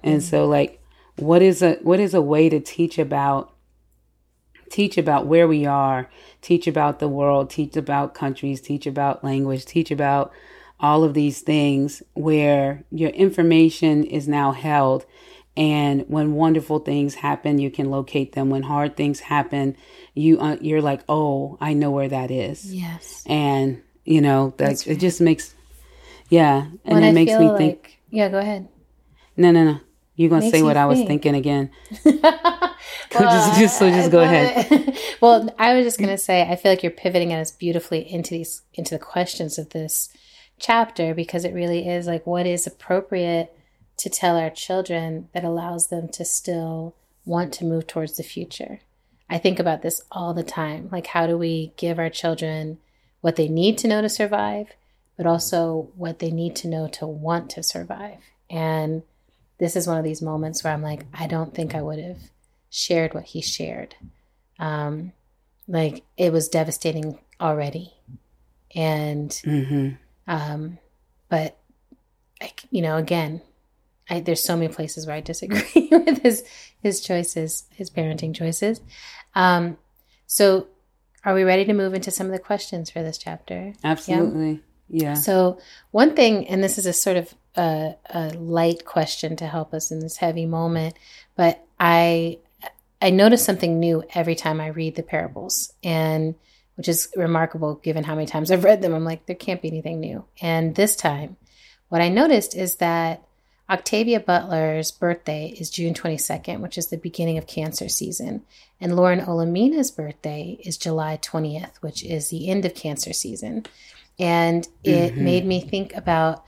[0.03, 0.81] And so like
[1.17, 3.53] what is a what is a way to teach about
[4.71, 6.09] teach about where we are,
[6.43, 10.33] teach about the world, teach about countries, teach about language, teach about
[10.81, 15.05] all of these things where your information is now held
[15.57, 18.49] And when wonderful things happen, you can locate them.
[18.49, 19.77] When hard things happen,
[20.15, 22.73] you uh, you're like, oh, I know where that is.
[22.73, 23.25] Yes.
[23.27, 25.01] And you know that That's it right.
[25.01, 25.55] just makes,
[26.31, 27.99] yeah, and When it I makes me like, think.
[28.11, 28.69] yeah, go ahead.
[29.37, 29.81] No, no, no.
[30.19, 31.09] You're gonna Makes say what I was think.
[31.23, 31.71] thinking again.
[32.05, 32.21] well,
[33.13, 34.99] just- just- so just go ahead.
[35.21, 38.63] well, I was just gonna say, I feel like you're pivoting us beautifully into these
[38.75, 40.09] into the questions of this
[40.59, 43.57] chapter because it really is like what is appropriate
[43.99, 48.81] to tell our children that allows them to still want to move towards the future.
[49.31, 50.89] I think about this all the time.
[50.91, 52.79] Like, how do we give our children
[53.21, 54.69] what they need to know to survive,
[55.17, 58.19] but also what they need to know to want to survive?
[58.51, 59.03] And
[59.59, 62.19] this is one of these moments where I'm like, I don't think I would have
[62.71, 63.95] shared what he shared.
[64.59, 65.13] Um,
[65.67, 67.95] like, it was devastating already.
[68.75, 69.91] And, hmm
[70.27, 70.79] um,
[71.31, 71.59] but,
[72.41, 73.41] I, you know, again,
[74.11, 76.45] I, there's so many places where I disagree with his
[76.81, 78.81] his choices, his parenting choices.
[79.35, 79.79] Um,
[80.27, 80.69] so,
[81.25, 83.73] are we ready to move into some of the questions for this chapter?
[83.83, 84.63] Absolutely.
[84.89, 85.15] Yeah.
[85.15, 85.59] So,
[85.91, 89.91] one thing, and this is a sort of a, a light question to help us
[89.91, 90.95] in this heavy moment,
[91.37, 92.39] but I
[93.01, 96.35] I notice something new every time I read the parables, and
[96.75, 98.93] which is remarkable given how many times I've read them.
[98.95, 100.25] I'm like, there can't be anything new.
[100.41, 101.37] And this time,
[101.89, 103.23] what I noticed is that
[103.71, 108.43] Octavia Butler's birthday is June 22nd, which is the beginning of cancer season.
[108.81, 113.67] And Lauren Olamina's birthday is July 20th, which is the end of cancer season.
[114.19, 115.19] And it Mhm.
[115.19, 116.45] made me think about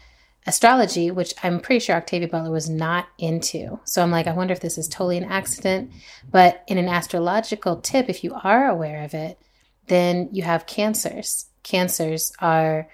[0.51, 3.79] astrology, which I'm pretty sure Octavia Butler was not into.
[3.85, 5.93] So I'm like, I wonder if this is totally an accident.
[6.31, 9.39] But in an astrological tip, if you are aware of it,
[9.87, 11.47] then you have cancers.
[11.63, 12.89] Cancers are,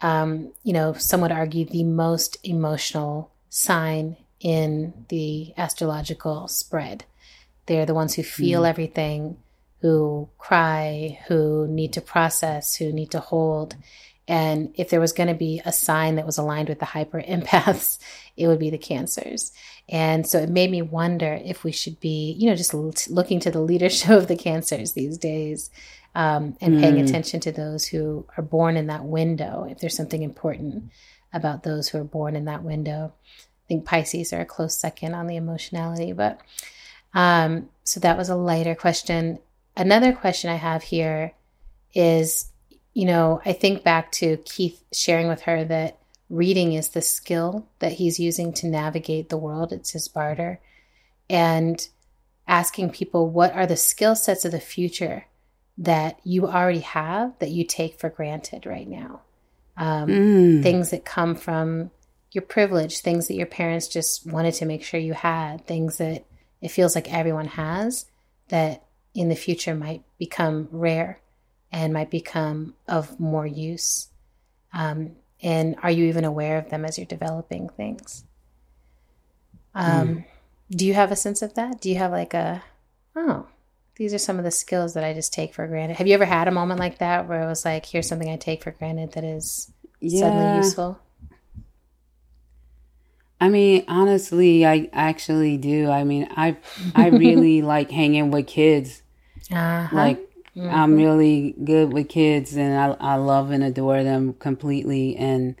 [0.00, 7.04] um, you know, some would argue the most emotional sign in the astrological spread.
[7.66, 9.36] They're the ones who feel everything,
[9.82, 13.76] who cry, who need to process, who need to hold.
[14.32, 17.20] And if there was going to be a sign that was aligned with the hyper
[17.20, 17.98] empaths,
[18.34, 19.52] it would be the cancers.
[19.90, 23.40] And so it made me wonder if we should be, you know, just l- looking
[23.40, 25.70] to the leadership of the cancers these days
[26.14, 27.06] um, and paying Mm.
[27.08, 30.90] attention to those who are born in that window, if there's something important
[31.32, 33.12] about those who are born in that window.
[33.64, 36.40] I think Pisces are a close second on the emotionality, but
[37.12, 39.38] um, so that was a lighter question.
[39.76, 41.32] Another question I have here
[41.94, 42.51] is,
[42.94, 47.66] you know, I think back to Keith sharing with her that reading is the skill
[47.78, 49.72] that he's using to navigate the world.
[49.72, 50.60] It's his barter.
[51.28, 51.86] And
[52.46, 55.26] asking people, what are the skill sets of the future
[55.78, 59.22] that you already have that you take for granted right now?
[59.76, 60.62] Um, Mm.
[60.62, 61.90] things that come from
[62.30, 66.24] your privilege, things that your parents just wanted to make sure you had, things that
[66.60, 68.06] it feels like everyone has
[68.48, 71.21] that in the future might become rare
[71.72, 74.08] and might become of more use.
[74.72, 78.24] Um, and are you even aware of them as you're developing things?
[79.74, 80.24] Um,
[80.70, 81.80] Do you have a sense of that?
[81.80, 82.62] Do you have like a,
[83.16, 83.46] oh,
[83.96, 85.96] these are some of the skills that I just take for granted?
[85.96, 88.36] Have you ever had a moment like that where it was like, here's something I
[88.36, 89.70] take for granted that is
[90.06, 90.56] suddenly Yeah.
[90.56, 91.00] useful?
[93.40, 95.90] I mean, honestly, I actually do.
[95.90, 96.56] I mean, I
[96.94, 99.02] I really like hanging with kids.
[99.50, 99.96] Uh-huh.
[99.96, 105.16] Like I'm really good with kids, and I I love and adore them completely.
[105.16, 105.56] And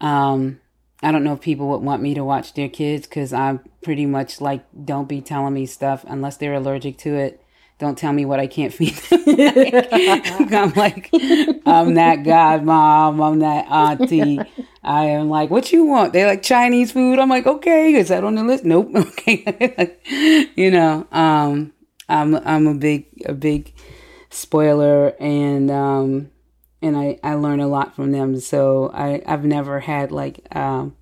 [0.00, 0.60] um,
[1.02, 4.06] I don't know if people would want me to watch their kids because I'm pretty
[4.06, 7.42] much like, don't be telling me stuff unless they're allergic to it.
[7.78, 9.20] Don't tell me what I can't feed them.
[10.54, 11.10] I'm like,
[11.66, 13.22] I'm that godmom.
[13.22, 14.40] I'm that auntie.
[14.82, 16.12] I am like, what you want?
[16.12, 17.18] They like Chinese food.
[17.18, 18.64] I'm like, okay, is that on the list?
[18.64, 18.90] Nope.
[18.94, 20.50] Okay.
[20.56, 21.72] you know, um,
[22.08, 23.72] I'm, I'm a big, a big
[24.34, 26.30] spoiler and, um,
[26.82, 28.38] and I, I learn a lot from them.
[28.40, 30.96] So I, I've never had like, um,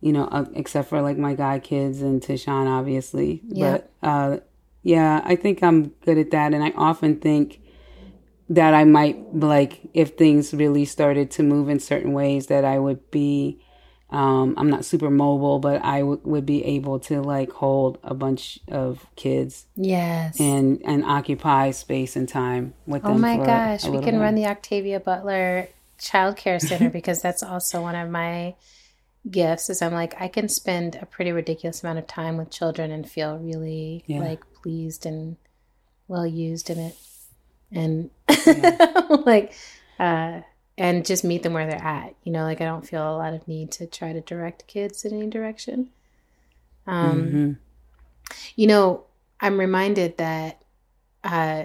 [0.00, 3.40] you know, uh, except for like my guy kids and Tashawn, obviously.
[3.48, 3.70] Yeah.
[3.70, 4.36] But, uh,
[4.82, 6.54] yeah, I think I'm good at that.
[6.54, 7.60] And I often think
[8.48, 12.78] that I might, like, if things really started to move in certain ways, that I
[12.78, 13.60] would be,
[14.10, 18.14] um, I'm not super mobile, but I w- would be able to, like, hold a
[18.14, 20.40] bunch of kids yes.
[20.40, 23.12] and, and occupy space and time with them.
[23.12, 24.24] oh my gosh, we can while.
[24.24, 28.54] run the Octavia Butler Child Care Center because that's also one of my
[29.30, 29.68] gifts.
[29.68, 33.06] Is I'm like I can spend a pretty ridiculous amount of time with children and
[33.06, 34.20] feel really Yeah.
[34.20, 35.36] like pleased and
[36.06, 36.96] well used in it,
[37.70, 38.10] and
[39.26, 39.52] like
[39.98, 40.40] uh,
[40.78, 42.14] and just meet them where they're at.
[42.24, 45.04] You know, like I don't feel a lot of need to try to direct kids
[45.04, 45.90] in any direction.
[46.86, 47.56] Um, Mhm.
[48.56, 49.04] You know,
[49.40, 50.62] I'm reminded that
[51.24, 51.64] uh,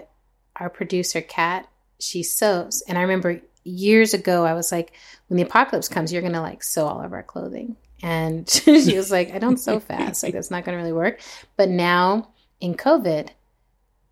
[0.55, 1.68] our producer, Kat,
[1.99, 2.82] she sews.
[2.88, 4.93] And I remember years ago, I was like,
[5.28, 7.76] when the apocalypse comes, you're going to like sew all of our clothing.
[8.01, 10.24] And she was like, I don't sew fast.
[10.24, 11.22] Like, that's not going to really work.
[11.55, 13.30] But now in COVID,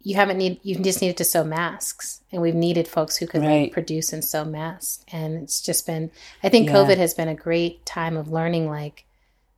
[0.03, 3.41] you haven't need you just needed to sew masks and we've needed folks who could
[3.41, 3.63] Right.
[3.63, 6.11] like produce and sew masks and it's just been
[6.43, 6.75] i think Yeah.
[6.75, 9.05] covid has been a great time of learning like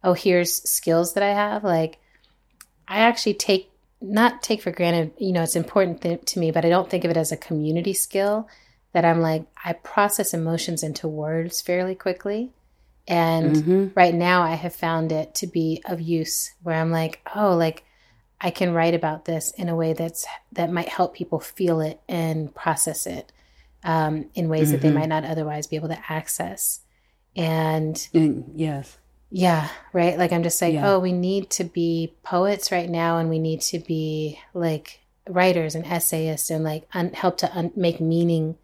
[0.03, 1.97] oh here's skills that i have like
[2.87, 3.69] i actually take
[4.01, 7.05] not take for granted you know it's important th- to me but i don't think
[7.05, 8.47] of it as a community skill
[8.91, 12.51] that i'm like i process emotions into words fairly quickly
[13.07, 13.91] and Mhm.
[13.95, 17.83] right now I have found it to be of use where I'm like, oh, like
[18.45, 22.01] I can write about this in a way that's that might help people feel it
[22.09, 23.31] and process it
[23.85, 24.95] um, in ways that they Mhm.
[24.95, 26.81] might not otherwise be able to access.
[27.35, 28.97] And And yes.
[29.31, 30.17] yeah, right.
[30.17, 30.91] Like I'm just like, Yeah.
[30.93, 35.73] oh, we need to be poets right now, and we need to be like writers
[35.73, 38.55] and essayists, and like un- help to un- make meaning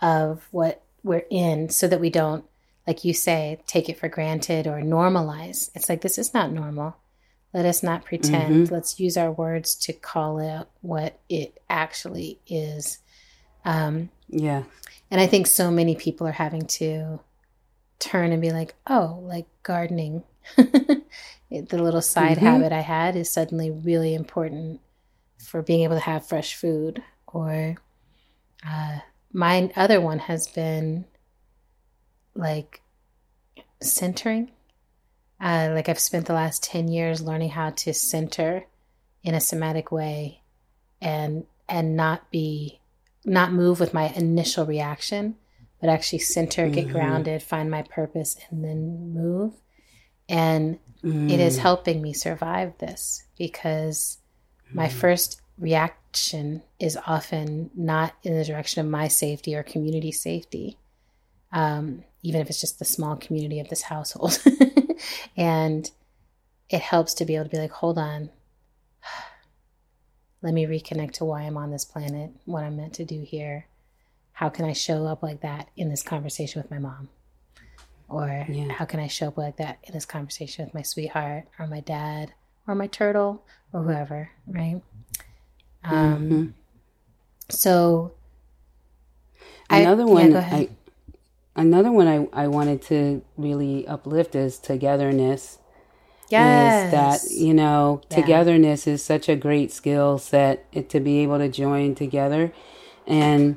[0.00, 2.44] of what we're in, so that we don't,
[2.86, 5.70] like you say, take it for granted or normalize.
[5.74, 6.96] It's like this is not normal.
[7.52, 8.70] Let us not pretend.
[8.70, 12.98] Let's use our words to call out what it actually is.
[13.64, 14.62] Um, Yeah.
[15.10, 17.20] and I think so many people are having to
[17.98, 20.22] turn and be like, oh, like gardening.
[20.56, 21.02] the
[21.50, 22.40] little side Mhm.
[22.40, 24.80] habit I had is suddenly really important
[25.38, 27.02] for being able to have fresh food.
[27.26, 27.76] Or
[28.66, 28.98] uh,
[29.32, 31.04] my other one has been
[32.34, 32.80] like
[33.80, 34.50] centering.
[35.42, 38.64] Uh, like I've spent the last 10 years learning how to center
[39.24, 40.40] in a somatic way
[41.00, 42.80] and and not be
[43.24, 45.34] not move with my initial reaction,
[45.80, 46.92] but actually center, get Mhm.
[46.92, 49.54] grounded, find my purpose, and then move.
[50.28, 51.60] And it is Mm.
[51.60, 54.18] helping me survive this because
[54.72, 54.98] my Mm-hmm.
[54.98, 60.78] first reaction is often not in the direction of my safety or community safety,
[61.52, 64.42] um, even if it's just the small community of this household.
[65.36, 65.90] and
[66.70, 68.30] it helps to be able to be like, hold on,
[70.42, 73.66] let me reconnect to why I'm on this planet, what I'm meant to do here.
[74.32, 77.08] How can I show up like that in this conversation with my mom?
[78.08, 78.72] Or Yeah.
[78.72, 81.80] how can I show up like that in this conversation with my sweetheart or my
[81.80, 82.32] dad
[82.66, 84.80] or my turtle or whoever, right?
[85.84, 86.52] Um, Mhm.
[87.50, 88.12] So,
[89.70, 90.68] I- Another yeah, one go ahead.
[90.70, 90.81] I
[91.56, 95.58] another one I, I wanted to really uplift is togetherness.
[96.28, 98.16] yes, Is that you know, Yeah.
[98.16, 102.52] togetherness is such a great skill set it, to be able to join together
[103.06, 103.56] and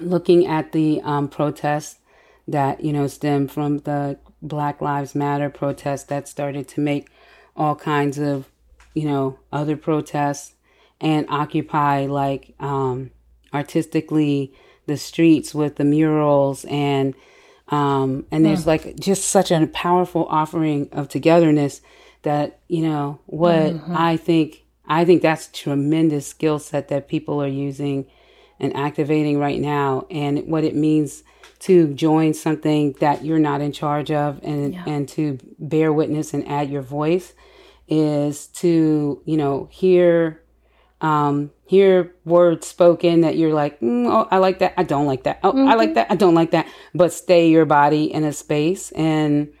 [0.00, 1.98] looking at the um, protests
[2.46, 7.08] that you know stem from the Black Lives Matter protests that started to make
[7.56, 8.48] all kinds of
[8.94, 10.54] you know other protests
[11.00, 13.10] and occupy like um,
[13.52, 14.52] artistically
[14.88, 17.14] the streets with the murals and
[17.68, 21.80] um, and there's like just such a powerful offering of togetherness
[22.22, 27.46] that you know what I think I think that's tremendous skill set that people are
[27.68, 28.06] using
[28.58, 31.22] and activating right now and what it means
[31.60, 34.84] to join something that you're not in charge of and Yeah.
[34.86, 37.34] and to bear witness and add your voice
[37.86, 40.40] is to you know hear
[41.00, 44.72] um hear words spoken that you're like mm, oh i like that.
[44.76, 45.38] I don't like that.
[45.44, 46.10] Oh i like that.
[46.10, 46.66] I don't like that.
[46.94, 49.52] But stay your body in a space and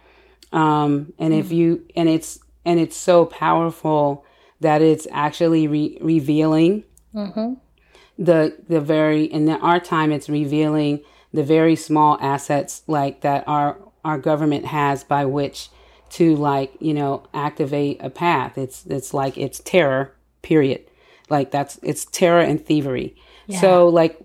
[0.52, 4.24] um and if you and it's and it's so powerful
[4.60, 7.54] that it's actually re- revealing hmm
[8.18, 11.00] the the very in our time it's revealing
[11.32, 15.68] the very small assets like that our our government has by which
[16.10, 18.56] to like you know activate a path.
[18.56, 20.87] It's it's like it's terror period
[21.30, 23.14] like that's it's terror and thievery
[23.60, 24.18] so like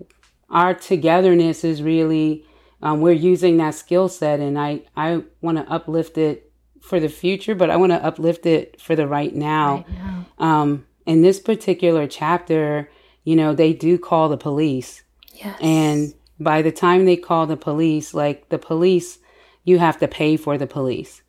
[0.49, 2.43] our togetherness is really
[2.81, 6.51] um, we're using that skill set and i i want to uplift it
[6.81, 10.25] for the future but i want to uplift it for the right now Right now.
[10.39, 12.89] um, in this particular chapter,
[13.25, 15.03] you know, they do call the police.
[15.33, 15.57] Yes.
[15.61, 19.19] And by the time they call the police, like the police,
[19.65, 21.21] you have to pay for the police.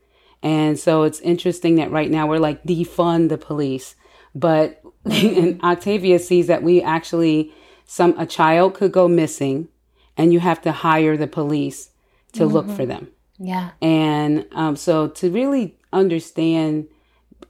[0.44, 3.96] And so it's interesting that right now we're like defund the police.
[4.32, 4.80] But
[5.10, 7.52] and Octavia sees that we actually
[7.86, 9.68] some a child could go missing
[10.16, 11.90] and you have to hire the police
[12.32, 13.08] to look for them.
[13.38, 13.70] yeah.
[13.82, 16.88] And um, so to really understand,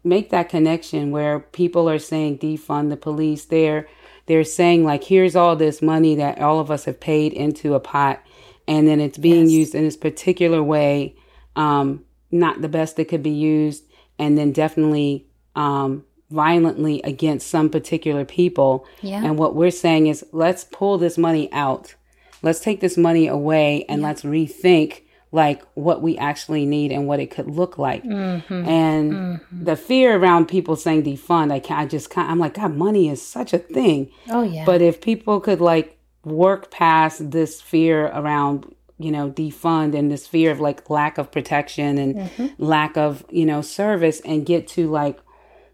[0.03, 3.89] make that connection where people are saying defund the police, they're
[4.27, 7.81] they're saying like here's all this money that all of us have paid into a
[7.81, 8.23] pot,
[8.67, 9.51] and then it's being Yes.
[9.53, 11.15] used in this particular way,
[11.57, 13.85] um, not the best it could be used,
[14.19, 16.05] and then definitely um,
[16.35, 18.85] violently against some particular people.
[19.01, 19.25] Yeah.
[19.25, 21.95] And what we're saying is, let's pull this money out.
[22.43, 27.19] Let's take this money away and let's rethink like what we actually need and what
[27.19, 28.05] it could look like.
[28.05, 28.69] Mm-hmm.
[28.69, 32.75] And the fear around people saying defund, I can't, I just can't, I'm like, God,
[32.75, 34.11] money is such a thing.
[34.29, 34.65] Oh yeah.
[34.65, 40.27] But if people could like work past this fear around, you know, defund and this
[40.27, 42.47] fear of like lack of protection and Mm-hmm.
[42.59, 45.19] lack of, you know, service and get to like,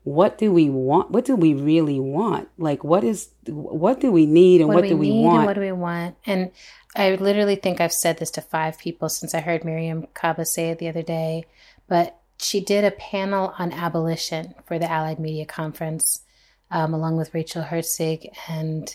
[0.03, 1.11] what do we want?
[1.11, 2.49] What do we really want?
[2.57, 5.39] Like, what is, what do we need and what, do we, need want?
[5.39, 6.17] and what do we want?
[6.25, 6.51] And
[6.97, 10.71] I literally think I've said this to five people since I heard Mariame Kaba say
[10.71, 11.45] it the other day.
[11.87, 16.23] But she did a panel on abolition for the Allied Media Conference,
[16.71, 18.95] um, along with Rachel Herzing and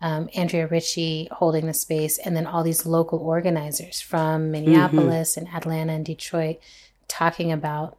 [0.00, 5.46] um, Andrea Ritchie holding the space, and then all these local organizers from Minneapolis and
[5.48, 6.58] Atlanta and Detroit
[7.06, 7.98] talking about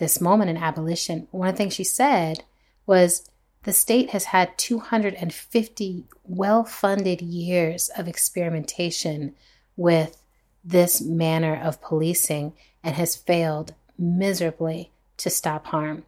[0.00, 1.28] this moment in abolition.
[1.30, 2.42] One of the things she said
[2.86, 3.30] was
[3.62, 9.34] the state has had 250 well funded years of experimentation
[9.76, 10.20] with
[10.64, 16.04] this manner of policing and has failed miserably to stop harm.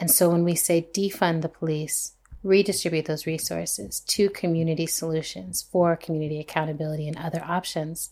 [0.00, 5.96] And so when we say defund the police, redistribute those resources to community solutions for
[5.96, 8.10] community accountability and other options.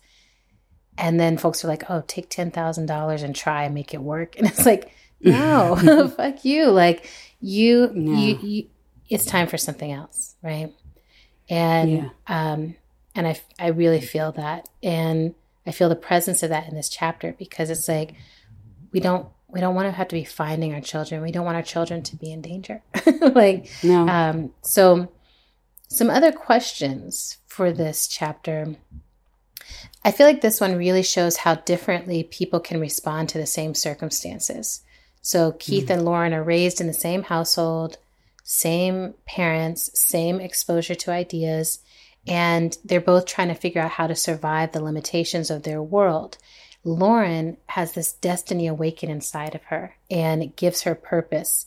[0.96, 4.36] And then folks are like, oh, take $10,000 and try and make it work.
[4.38, 4.92] And it's like,
[5.22, 6.66] no, fuck you.
[6.66, 7.08] Like,
[7.40, 8.12] you, No.
[8.18, 8.66] you, you,
[9.08, 10.72] it's time for something else, right?
[11.48, 12.08] And Yeah.
[12.28, 12.76] um,
[13.14, 15.34] and I I really feel that, and
[15.66, 18.14] I feel the presence of that in this chapter because it's like
[18.92, 21.20] we don't we don't want to have to be finding our children.
[21.20, 22.82] We don't want our children to be in danger.
[23.20, 24.08] like No.
[24.08, 25.12] um, so,
[25.88, 28.76] some other questions for this chapter.
[30.04, 33.74] I feel like this one really shows how differently people can respond to the same
[33.74, 34.80] circumstances.
[35.22, 35.92] So, Keith mm-hmm.
[35.92, 37.96] and Lauren are raised in the same household,
[38.42, 41.78] same parents, same exposure to ideas,
[42.26, 46.38] and they're both trying to figure out how to survive the limitations of their world.
[46.84, 51.66] Lauren has this destiny awaken inside of her, and it gives her purpose.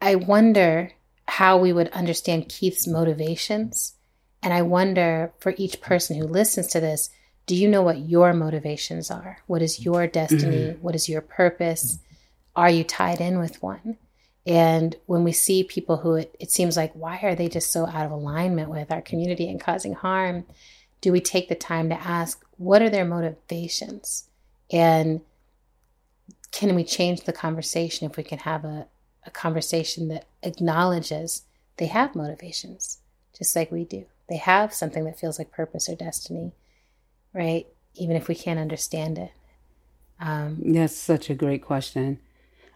[0.00, 0.92] I wonder
[1.26, 3.94] how we would understand Keith's motivations.
[4.42, 7.10] And I wonder for each person who listens to this,
[7.46, 9.38] do you know what your motivations are?
[9.46, 10.68] What is your destiny?
[10.68, 10.82] Mm-hmm.
[10.82, 11.98] What is your purpose?
[12.56, 13.98] Are you tied in with one?
[14.46, 17.86] And when we see people who it, it seems like, why are they just so
[17.86, 20.44] out of alignment with our community and causing harm?
[21.00, 24.28] Do we take the time to ask, what are their motivations?
[24.70, 25.22] And
[26.52, 28.86] can we change the conversation if we can have a,
[29.26, 31.42] a conversation that acknowledges
[31.78, 32.98] they have motivations,
[33.36, 34.04] just like we do?
[34.28, 36.52] They have something that feels like purpose or destiny,
[37.32, 37.66] right?
[37.94, 39.32] Even if we can't understand it.
[40.20, 42.20] Um, That's such a great question.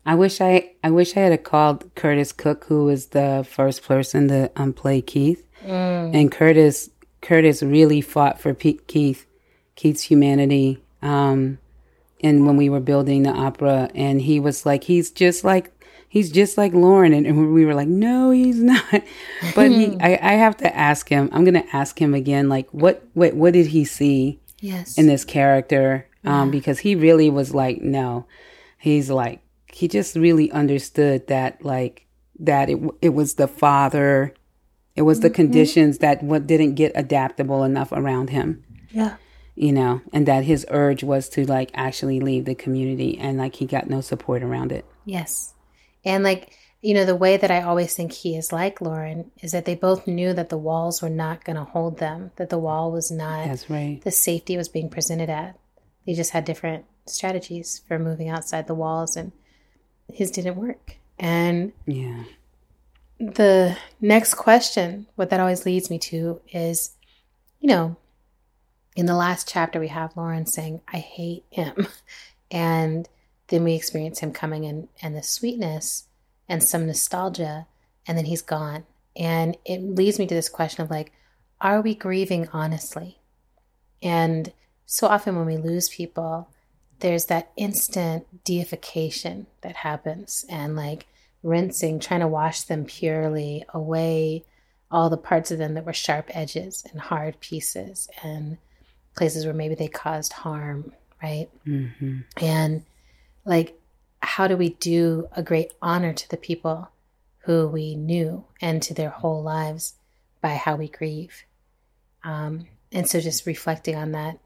[0.08, 4.28] I wish I I wish I had called Curtis Cook, who was the first person
[4.28, 5.46] to um, play Keith,
[6.14, 6.90] and Curtis
[7.20, 9.26] Curtis really fought for Pe- Keith
[9.76, 10.82] Keith's humanity.
[11.02, 11.58] Um,
[12.22, 15.70] and when we were building the opera, and he was like, he's just like
[16.08, 19.02] he's just like Lauren, and, and we were like, no, he's not.
[19.54, 21.28] But he, I, I have to ask him.
[21.32, 24.40] I'm gonna ask him again, like, what what what did he see?
[24.60, 24.98] yes.
[24.98, 28.26] in this character um, because he really was like no
[28.76, 29.40] he's like
[29.78, 32.06] he just really understood that like
[32.38, 34.34] that it it was the father
[34.94, 35.34] it was the mm-hmm.
[35.34, 39.16] conditions that what didn't get adaptable enough around him yeah.
[39.54, 43.56] you know and that his urge was to like actually leave the community and like
[43.56, 45.54] he got no support around it Yes.
[46.04, 46.52] And like,
[46.82, 49.74] you know, the way that I always think he is like Lauren is that they
[49.74, 53.10] both knew that the walls were not going to hold them, that the wall was
[53.10, 55.58] not that's right the safety was being presented at.
[56.06, 59.32] They just had different strategies for moving outside the walls, and
[60.12, 60.96] his didn't work.
[61.18, 62.24] And yeah
[63.18, 66.92] the next question, what that always leads me to is,
[67.60, 67.96] you know,
[68.96, 71.86] in the last chapter, we have Lauren saying, I hate him.
[72.50, 73.06] And
[73.48, 76.04] then we experience him coming in and the sweetness
[76.48, 77.66] and some nostalgia,
[78.06, 78.84] and then he's gone.
[79.14, 81.12] And it leads me to this question of like,
[81.60, 83.18] are we grieving honestly?
[84.02, 84.50] And
[84.86, 86.48] so often when we lose people,
[87.00, 91.06] there's that instant deification that happens and like
[91.42, 94.44] rinsing, trying to wash them purely away
[94.90, 98.58] all the parts of them that were sharp edges and hard pieces and
[99.16, 100.92] places where maybe they caused harm,
[101.22, 101.48] right?
[101.64, 102.84] hmm And
[103.44, 103.78] like,
[104.20, 106.90] how do we do a great honor to the people
[107.40, 109.94] who we knew and to their whole lives
[110.40, 111.44] by how we grieve?
[112.24, 114.38] Um, and so, just reflecting on that,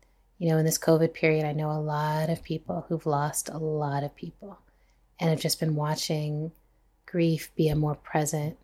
[0.43, 3.59] you know, in this COVID period, I know a lot of people who've lost a
[3.59, 4.59] lot of people.
[5.21, 6.51] and have just been watching
[7.07, 8.57] grief be a more present,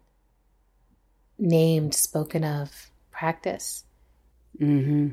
[1.38, 3.84] named, spoken of practice.
[4.60, 5.10] Mm-hmm.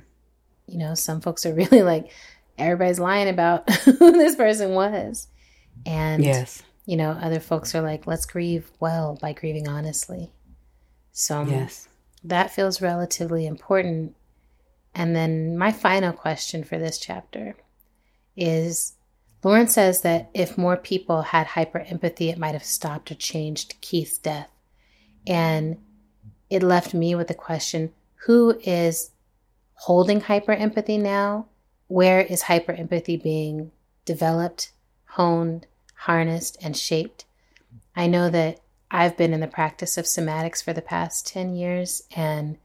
[0.66, 2.10] You know, some folks are really like,
[2.58, 5.28] everybody's lying about who this person was.
[5.86, 6.64] And, Yes.
[6.88, 10.32] you know, other folks are like, let's grieve well by grieving honestly.
[11.12, 11.88] So, Yes.
[12.24, 14.16] that feels relatively important.
[14.96, 17.56] And then my final question for this chapter
[18.38, 18.94] is
[19.44, 23.80] Lauren says that if more people had hyper empathy, it might have stopped or changed
[23.82, 24.50] Keith's death.
[25.28, 25.78] And
[26.50, 27.94] it left me with the question
[28.26, 29.12] who is
[29.74, 31.48] holding hyper empathy now?
[31.88, 33.72] Where is hyper empathy being
[34.06, 34.72] developed,
[35.06, 37.26] honed, harnessed, and shaped?
[37.96, 42.02] I know that I've been in the practice of somatics for the past 10 years,
[42.16, 42.58] and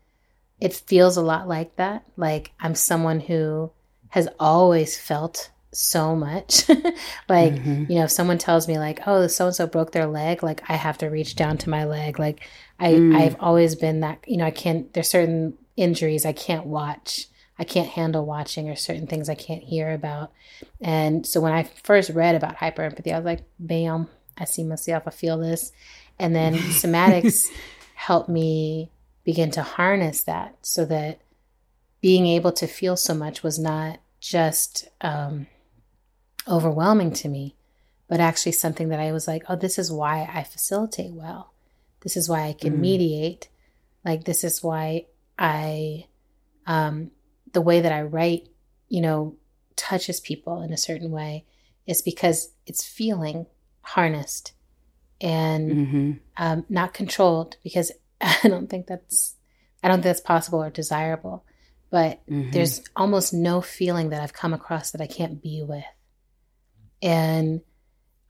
[0.61, 2.05] it feels a lot like that.
[2.17, 3.71] Like I'm someone who
[4.11, 6.69] has always felt so much.
[7.29, 7.85] like, mm-hmm.
[7.89, 10.63] you know, if someone tells me like, "Oh, so and so broke their leg," like
[10.69, 12.19] I have to reach down to my leg.
[12.19, 12.41] Like
[12.79, 13.17] I mm.
[13.17, 17.27] I've always been that, you know, I can't there's certain injuries I can't watch.
[17.59, 20.33] I can't handle watching or certain things I can't hear about.
[20.81, 25.05] And so when I first read about hyperempathy, I was like, "Bam, I see myself,
[25.07, 25.73] I feel this."
[26.19, 27.49] And then somatics
[27.95, 28.91] helped me
[29.25, 31.21] begin to harness that so that
[32.01, 35.47] being able to feel so much was not just um,
[36.49, 37.55] overwhelming to me,
[38.09, 41.53] but actually something that I was like, oh, this is why I facilitate well.
[42.01, 43.49] This is why I can mediate.
[44.05, 45.07] Like, this is why
[45.39, 46.07] I,
[46.67, 47.11] um,
[47.53, 48.49] the way that I write,
[48.89, 49.37] you know,
[49.77, 51.45] touches people in a certain way
[51.87, 53.47] is because it's feeling
[53.83, 54.53] harnessed
[55.21, 56.13] and Mm-hmm.
[56.39, 57.93] um, not controlled because
[58.45, 59.37] I don't think that's
[59.83, 61.45] I don't think that's possible or desirable.
[61.91, 62.53] But Mhm.
[62.53, 65.85] there's almost no feeling that I've come across that I can't be with,
[67.03, 67.63] and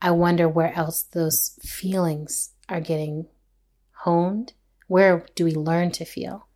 [0.01, 3.27] I wonder where else those feelings are getting
[3.91, 4.53] honed.
[4.87, 6.47] Where do we learn to feel?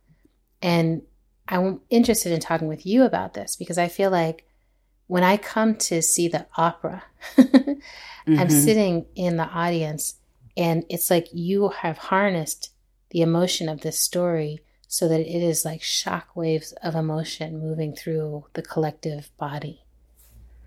[0.60, 1.02] And
[1.48, 4.46] I'm interested in talking with you about this because I feel like
[5.06, 7.04] when I come to see the opera,
[7.38, 7.78] I'm
[8.26, 8.50] Mhm.
[8.50, 10.16] sitting in the audience
[10.56, 12.70] and it's like you have harnessed
[13.16, 17.96] the emotion of this story so that it is like shock waves of emotion moving
[17.96, 19.82] through the collective body.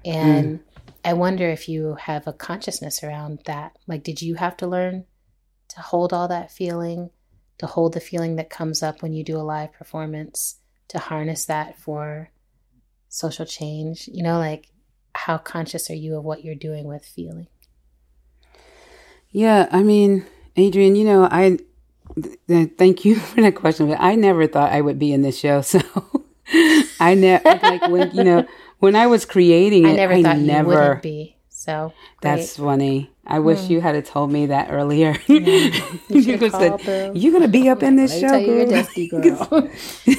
[0.03, 0.63] And mm.
[1.05, 3.77] I wonder if you have a consciousness around that.
[3.85, 5.05] Like, did you have to learn
[5.75, 7.11] to hold all that feeling,
[7.59, 10.55] to hold the feeling that comes up when you do a live performance,
[10.87, 12.31] to harness that for
[13.09, 14.09] social change?
[14.11, 14.71] You know, like,
[15.13, 17.45] how conscious are you of what you're doing with feeling?
[19.29, 20.25] Yeah, I mean,
[20.57, 21.59] Adrienne, you know, I
[22.77, 25.61] thank you for that question, but I never thought I would be in this show.
[25.71, 25.79] So
[26.99, 28.43] I never like when you know
[28.79, 30.67] when I was creating it, I never thought you never.
[30.69, 31.35] wouldn't be.
[31.49, 31.93] So
[32.23, 33.11] That's funny.
[33.27, 35.15] I wish you had told me that earlier.
[35.27, 35.41] You,
[36.09, 37.15] you could said, Bill.
[37.15, 39.69] "You're gonna be up in this Let show, you, girl." dusty girl.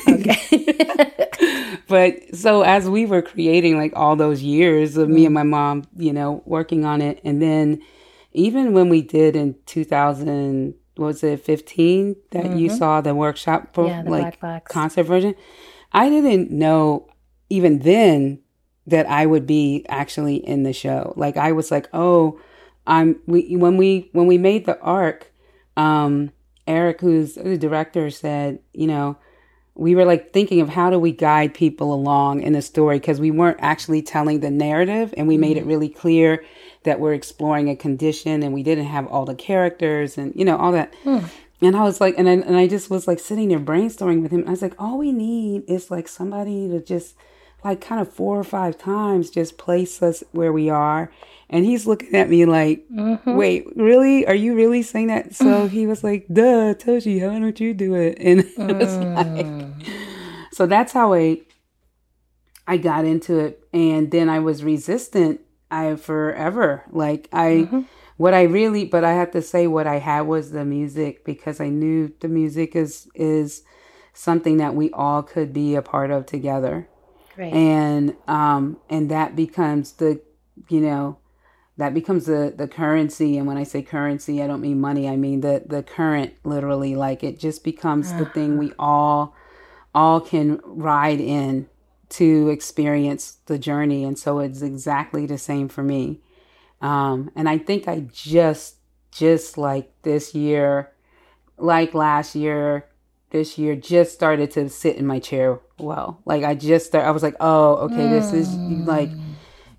[0.08, 1.76] okay.
[1.88, 5.12] but so as we were creating like all those years of Mm.
[5.12, 7.82] me and my mom, you know, working on it, and then
[8.32, 13.74] even when we did in 2000, what was it 15 that you saw the workshop
[13.74, 13.90] for Mm-hmm.
[13.90, 14.72] Yeah, the like Black Box.
[14.72, 15.34] concert version,
[15.92, 17.08] I didn't know
[17.48, 18.40] even then
[18.86, 21.12] that I would be actually in the show.
[21.16, 22.40] Like I was like, oh,
[22.86, 25.32] I'm we when we when we made the arc,
[25.76, 26.32] um,
[26.66, 29.16] Eric, who's the director, said, you know,
[29.74, 33.20] we were like thinking of how do we guide people along in the story because
[33.20, 36.44] we weren't actually telling the narrative and we made it really clear
[36.84, 40.56] that we're exploring a condition and we didn't have all the characters and you know
[40.56, 40.92] all that.
[41.62, 44.32] And i was like and I, and I just was like sitting there brainstorming with
[44.32, 44.44] him.
[44.46, 47.14] I was like all we need is like somebody to just
[47.62, 51.12] like kind of four or five times just place us where we are.
[51.50, 53.34] And he's looking at me like mm-hmm.
[53.34, 54.26] wait really?
[54.26, 55.34] Are you really saying that?
[55.34, 55.68] So mm.
[55.68, 58.16] he was like duh toshi why don't you do it.
[58.18, 59.86] And it was like mm.
[60.52, 61.42] so that's how i
[62.66, 63.62] i got into it.
[63.74, 66.84] And then i was resistant i forever.
[66.90, 67.68] Like i
[68.16, 71.58] what i really but i have to say what i had was the music because
[71.58, 73.62] i knew the music is is
[74.12, 76.86] something that we all could be a part of together.
[77.34, 77.54] Great.
[77.54, 80.20] and um and that becomes the
[80.68, 81.16] you know
[81.78, 83.38] that becomes the the currency.
[83.38, 85.08] And when i say currency i don't mean money.
[85.08, 86.94] I mean the the current literally.
[86.94, 89.34] Like it just becomes the thing we all
[89.94, 91.69] all can ride in
[92.10, 96.20] to experience the journey and so it's exactly the same for me.
[96.80, 98.76] Um and i think i just
[99.10, 100.92] just like this year
[101.58, 102.86] like last year
[103.30, 106.20] this year just started to sit in my chair well.
[106.24, 109.10] Like i just start, i was like oh okay this is like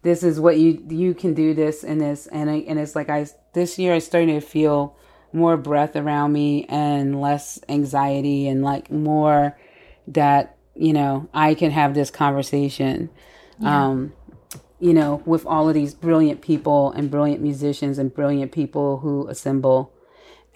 [0.03, 3.09] this is what you you can do this and this and I, and it's like
[3.09, 4.97] I this year I started to feel
[5.33, 9.57] more breath around me and less anxiety and like more
[10.07, 13.09] that you know I can have this conversation
[13.59, 13.87] yeah.
[13.87, 14.13] um
[14.79, 19.27] you know with all of these brilliant people and brilliant musicians and brilliant people who
[19.27, 19.93] assemble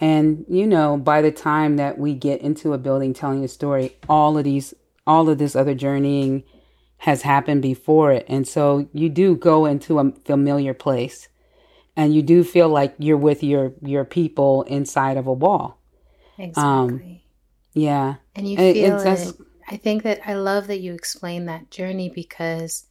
[0.00, 3.96] and you know by the time that we get into a building telling a story
[4.08, 4.74] all of these
[5.06, 6.42] all of this other journeying
[6.98, 8.26] has happened before it.
[8.28, 11.28] And so you do go into a familiar place
[11.96, 15.78] and you do feel like you're with your, your people inside of a wall.
[16.38, 16.62] Exactly.
[16.62, 17.20] Um,
[17.72, 18.14] yeah.
[18.34, 19.36] And you feel it, it.
[19.68, 22.86] I think that I love that you explain that journey because,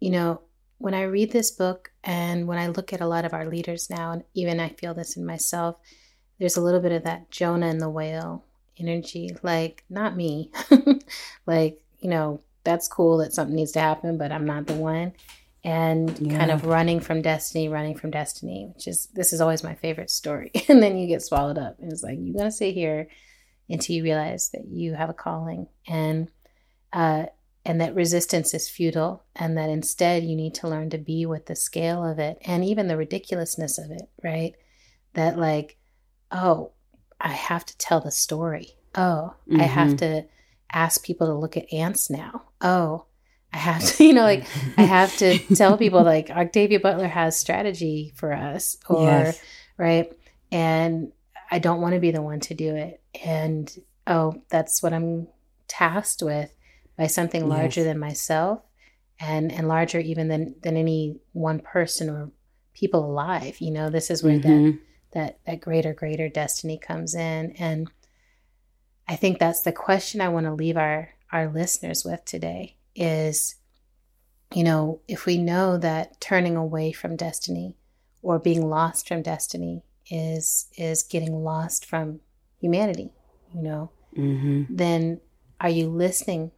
[0.00, 0.40] you know,
[0.78, 3.90] when I read this book and when I look at a lot of our leaders
[3.90, 5.78] now, and even I feel this in myself,
[6.38, 8.44] there's a little bit of that Jonah and the whale
[8.78, 9.34] energy.
[9.42, 10.52] Like, not me.
[11.46, 15.12] like, you know, that's cool that something needs to happen, but I'm not the one.
[15.64, 16.38] And yeah.
[16.38, 20.10] kind of running from destiny, running from destiny, which is this is always my favorite
[20.10, 20.52] story.
[20.68, 21.78] and then you get swallowed up.
[21.80, 23.08] And it's like, you're going to sit here
[23.68, 26.30] until you realize that you have a calling and,
[26.92, 27.26] uh,
[27.64, 31.46] and that resistance is futile and that instead you need to learn to be with
[31.46, 34.54] the scale of it and even the ridiculousness of it, right?
[35.14, 35.76] That, like,
[36.30, 36.72] oh,
[37.20, 38.76] I have to tell the story.
[38.94, 39.60] Oh, mm-hmm.
[39.60, 39.96] I have mm-hmm.
[39.96, 40.24] to
[40.72, 42.42] ask people to look at ants now.
[42.60, 43.06] Oh,
[43.52, 44.46] I have to, you know, like
[44.76, 49.40] I have to tell people like Octavia Butler has strategy for us or yes.
[49.76, 50.12] right.
[50.52, 51.12] And
[51.50, 53.02] I don't want to be the one to do it.
[53.24, 53.72] And
[54.06, 55.28] oh, that's what I'm
[55.68, 56.52] tasked with
[56.96, 57.88] by something larger yes.
[57.88, 58.60] than myself
[59.18, 62.30] and and larger even than than any one person or
[62.74, 63.60] people alive.
[63.60, 64.64] You know, this is where mm-hmm.
[64.64, 64.78] that
[65.12, 67.90] that that greater greater destiny comes in and
[69.08, 73.54] I think that's the question I want to leave our, our listeners with today is,
[74.52, 77.76] you know, if we know that turning away from destiny
[78.22, 82.20] or being lost from destiny is is getting lost from
[82.60, 83.10] humanity,
[83.54, 84.62] you know, mm-hmm.
[84.68, 85.20] then
[85.60, 86.50] are you listening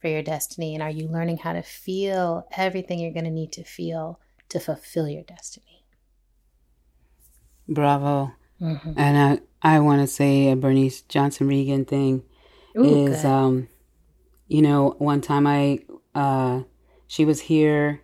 [0.00, 3.52] for your destiny and are you learning how to feel everything you're going to need
[3.52, 5.84] to feel to fulfill your destiny?
[7.68, 8.32] Bravo.
[8.60, 8.92] Mm-hmm.
[8.96, 12.22] And I, I want to say a Bernice Johnson Reagon thing
[12.78, 13.68] Ooh, is, um,
[14.48, 15.80] you know, one time I,
[16.14, 16.62] uh,
[17.06, 18.02] she was here.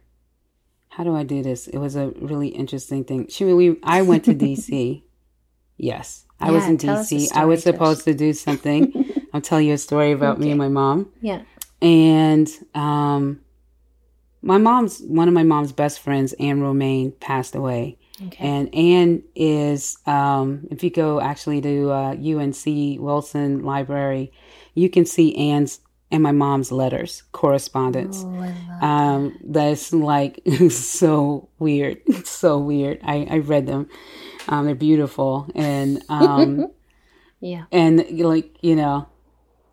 [0.93, 1.68] How do I do this?
[1.68, 3.26] It was a really interesting thing.
[3.28, 5.03] She, we, I went to DC.
[5.78, 7.32] yes, I yeah, was in DC.
[7.34, 9.11] I was supposed to do something.
[9.32, 10.45] I'll tell you a story about okay.
[10.45, 11.11] me and my mom.
[11.22, 11.40] Yeah.
[11.80, 13.40] And, um,
[14.43, 17.97] my mom's one of my mom's best friends, Anne Romaine, passed away.
[18.26, 18.47] Okay.
[18.47, 24.30] And Anne is, um, if you go actually to uh, UNC Wilson Library,
[24.74, 25.80] you can see Anne's
[26.12, 28.22] and my mom's letters, correspondence.
[28.24, 30.40] Oh, um, that's like
[30.70, 31.98] so weird.
[32.06, 33.00] It's so weird.
[33.02, 33.88] I, I read them.
[34.46, 35.48] Um, they're beautiful.
[35.54, 36.70] And, um,
[37.40, 37.64] yeah.
[37.72, 39.08] And like, you know,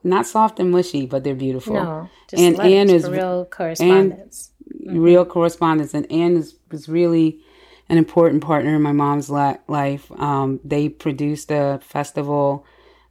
[0.03, 1.73] not soft and mushy, but they're beautiful.
[1.73, 4.51] No, and Anne is real correspondence.
[4.73, 4.97] mm-hmm.
[4.97, 5.93] Real correspondence.
[5.93, 7.41] And Anne is, was really,
[7.89, 10.11] an important partner in my mom's la- life.
[10.11, 12.63] Um, they produced a festival,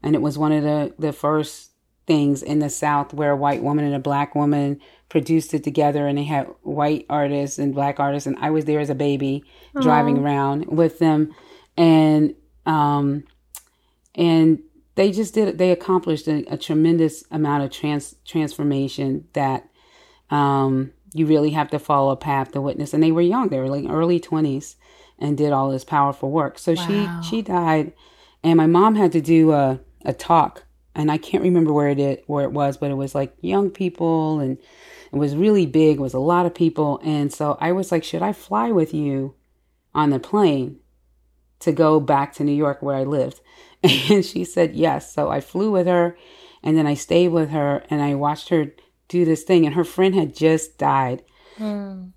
[0.04, 1.67] and it was one of the, the first
[2.08, 6.08] things in the South where a white woman and a black woman produced it together,
[6.08, 8.26] and they had white artists and black artists.
[8.26, 9.44] And I was there as a baby,
[9.76, 9.82] Aww.
[9.82, 11.32] driving around with them,
[11.76, 12.34] and
[12.66, 13.22] um,
[14.16, 14.58] and
[14.96, 15.58] they just did.
[15.58, 19.68] They accomplished a, a tremendous amount of trans transformation that.
[20.30, 22.92] Um, you really have to follow a path to witness.
[22.92, 24.76] And they were young; they were like early twenties,
[25.18, 26.58] and did all this powerful work.
[26.58, 27.20] So wow.
[27.22, 27.94] she she died,
[28.42, 30.64] and my mom had to do a a talk,
[30.98, 33.70] and I can't remember where it is, where it was, but it was like young
[33.70, 34.58] people, and
[35.10, 35.96] it was really big.
[35.96, 38.92] It was a lot of people, and so I was like, should I fly with
[38.92, 39.34] you
[39.94, 40.80] on the plane
[41.60, 43.40] to go back to New York where I lived?
[44.10, 45.14] And she said yes.
[45.14, 46.18] So I flew with her,
[46.64, 48.72] and then I stayed with her, and I watched her
[49.08, 51.22] do this thing and her friend had just died
[51.58, 52.12] mm.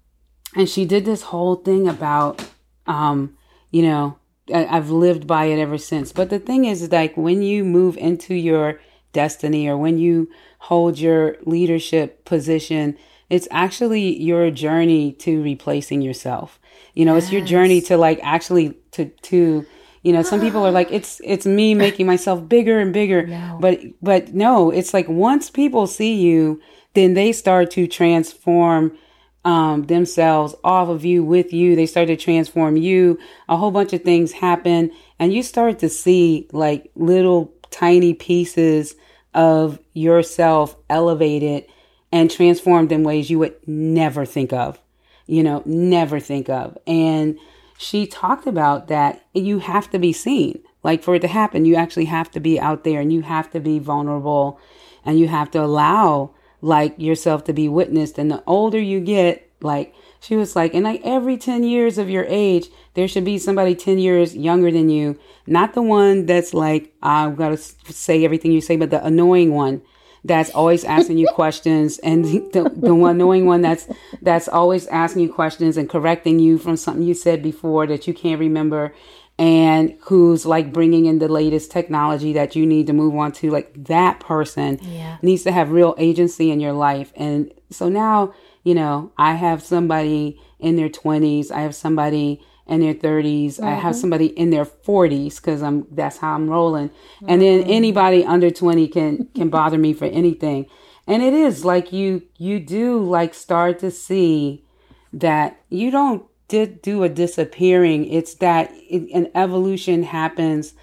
[0.56, 2.46] and she did this whole thing about
[2.86, 3.36] um
[3.72, 4.18] you know
[4.54, 8.34] i've lived by it ever since but the thing is like when you move into
[8.34, 8.80] your
[9.14, 10.30] destiny or when you
[10.60, 12.98] hold your leadership position
[13.30, 16.60] it's actually your journey to replacing yourself
[16.94, 17.26] you know yes.
[17.26, 19.66] it's your journey to like actually to to
[20.04, 23.58] you know some people are like it's it's me making myself bigger and bigger no.
[23.62, 26.62] but but no it's like once people see you
[26.94, 28.98] then they start to transform
[29.44, 31.76] um, themselves off of you with you.
[31.76, 33.18] They start to transform you.
[33.50, 38.96] A whole bunch of things happen, and you start to see like little tiny pieces
[39.34, 41.66] of yourself elevated
[42.12, 44.80] and transformed in ways you would never think of.
[45.28, 46.78] you know, never think of.
[46.86, 47.40] And
[47.78, 50.62] she talked about that you have to be seen.
[50.84, 53.50] Like for it to happen, you actually have to be out there and you have
[53.52, 54.60] to be vulnerable
[55.06, 56.32] and you have to allow
[56.62, 58.18] like yourself to be witnessed.
[58.18, 62.10] And the older you get, like she was like, and like every 10 years of
[62.10, 65.20] your age, there should be somebody 10 years younger than you.
[65.48, 69.54] Not the one that's like, I've got to say everything you say, but the annoying
[69.54, 69.82] one
[70.24, 73.88] that's always asking you questions and the, the one annoying one that's
[74.22, 78.14] that's always asking you questions and correcting you from something you said before that you
[78.14, 78.94] can't remember
[79.42, 83.50] and who's like bringing in the latest technology that you need to move on to
[83.50, 85.18] like that person Yeah.
[85.24, 87.12] needs to have real agency in your life.
[87.16, 88.34] And so now
[88.64, 93.72] you know i have somebody in their 20s i have somebody in their 30s i
[93.72, 94.02] have mm-hmm.
[94.02, 96.92] somebody in their 40s because i'm that's how i'm rolling.
[97.28, 97.72] And then mm-hmm.
[97.72, 100.68] anybody under 20 can can bother me for anything.
[101.08, 104.64] And it is like you you do like start to see
[105.12, 110.74] that you don't did do a disappearing it's that it, an evolution happens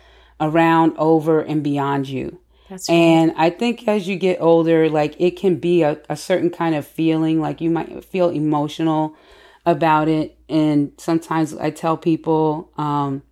[0.41, 2.95] around over and beyond you That's right.
[2.95, 6.75] and I think as you get older, like it can be a, a certain kind
[6.75, 9.17] of feeling, like you might feel emotional
[9.65, 10.37] about it.
[10.49, 13.23] And sometimes I tell people, um,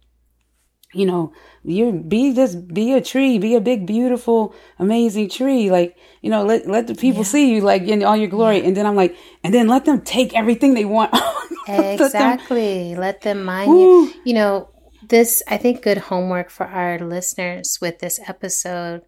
[0.95, 1.33] you know,
[1.65, 5.71] you be just be a tree, be a big, beautiful, amazing tree.
[5.71, 8.65] Like, you know, let let the people see you like in all your glory.
[8.65, 11.13] And then I'm like, and then let them take everything they want.
[11.69, 12.95] Let them- Exactly.
[12.95, 14.15] Let them mind you.
[14.25, 14.69] You know,
[15.09, 19.03] this, I think, good homework for our listeners with this episode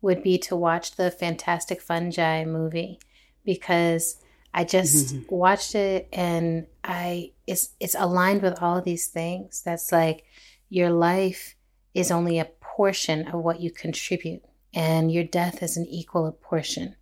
[0.00, 3.00] would be to watch the Fantastic Fungi movie
[3.44, 4.18] because
[4.52, 5.34] I just mm-hmm.
[5.34, 9.62] watched it and I it's it's aligned with all of these things.
[9.64, 10.24] That's like
[10.74, 11.54] your life
[11.94, 14.42] is only a portion of what you contribute
[14.74, 16.96] and your death is an equal portion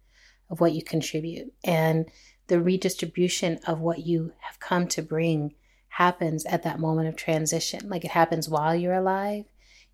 [0.51, 1.51] of what you contribute.
[1.65, 2.11] And
[2.49, 5.55] the redistribution of what you have come to bring
[5.89, 7.89] happens at that moment of transition.
[7.89, 9.47] Like it happens while you're alive.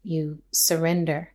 [0.02, 1.32] You surrender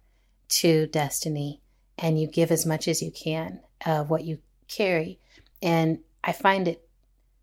[0.49, 1.61] to destiny
[1.97, 5.19] and you give as much as you can of what you carry.
[5.61, 6.87] And i find it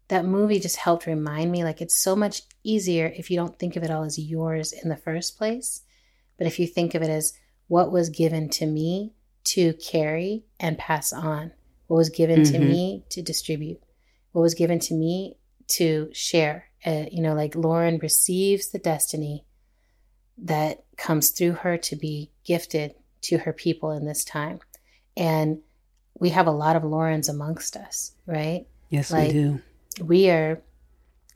[0.08, 3.76] that movie just helped remind me like it's so much easier if you don't think
[3.76, 5.82] of it all as yours in the first place
[6.38, 7.32] but if you think of it as
[7.68, 9.12] what was given to me
[9.44, 11.52] to carry and pass on
[11.86, 12.68] what was given to Mhm.
[12.68, 13.80] me to distribute
[14.32, 15.36] what was given to me
[15.68, 19.44] to share uh, you know like lauren receives the destiny
[20.38, 24.58] that comes through her to be gifted to her people in this time
[25.16, 25.58] and
[26.18, 29.60] we have a lot of laurens amongst us right yes, Like- we do.
[30.04, 30.62] we are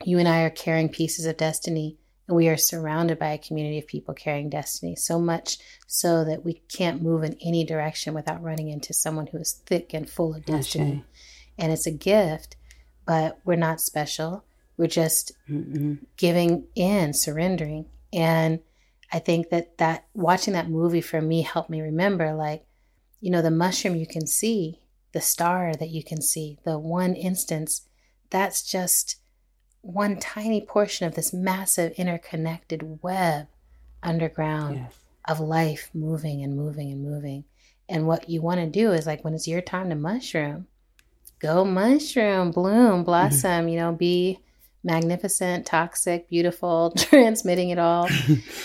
[0.03, 3.77] you and I are carrying pieces of destiny and we are surrounded by a community
[3.77, 8.41] of people carrying destiny so much so that we can't move in any direction without
[8.41, 11.03] running into someone who is thick and full of destiny.
[11.57, 12.55] and it's a gift
[13.05, 14.43] but we're not special.
[14.77, 15.99] We're just Mm-mm.
[16.17, 17.85] giving in surrendering.
[18.11, 18.59] And
[19.13, 22.65] i think that that watching that movie for me helped me remember like
[23.21, 24.79] you know the mushroom you can see
[25.13, 27.87] the star that you can see the one instance
[28.29, 29.17] that's just
[29.85, 33.47] one tiny portion of this massive interconnected web
[34.01, 34.93] underground Yes.
[35.27, 37.43] of life moving and moving and moving.
[37.87, 40.67] And what you want to do is like when it's your time to mushroom,
[41.39, 43.03] go mushroom, bloom, mm-hmm.
[43.03, 44.39] blossom, you know, be
[44.83, 48.09] magnificent, toxic, beautiful, transmitting it all.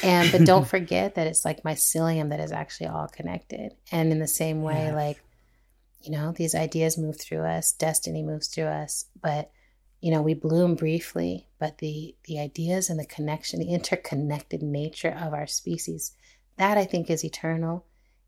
[0.02, 3.74] And but don't forget that it's like mycelium that is actually all connected.
[3.92, 4.94] And in the same way, Yes.
[4.94, 5.22] like,
[6.02, 9.50] you know, these ideas move through us, destiny moves through us, but
[10.00, 15.16] you know, we bloom briefly, but the the ideas and the connection, the interconnected nature
[15.18, 16.12] of our species,
[16.56, 17.84] that I think is eternal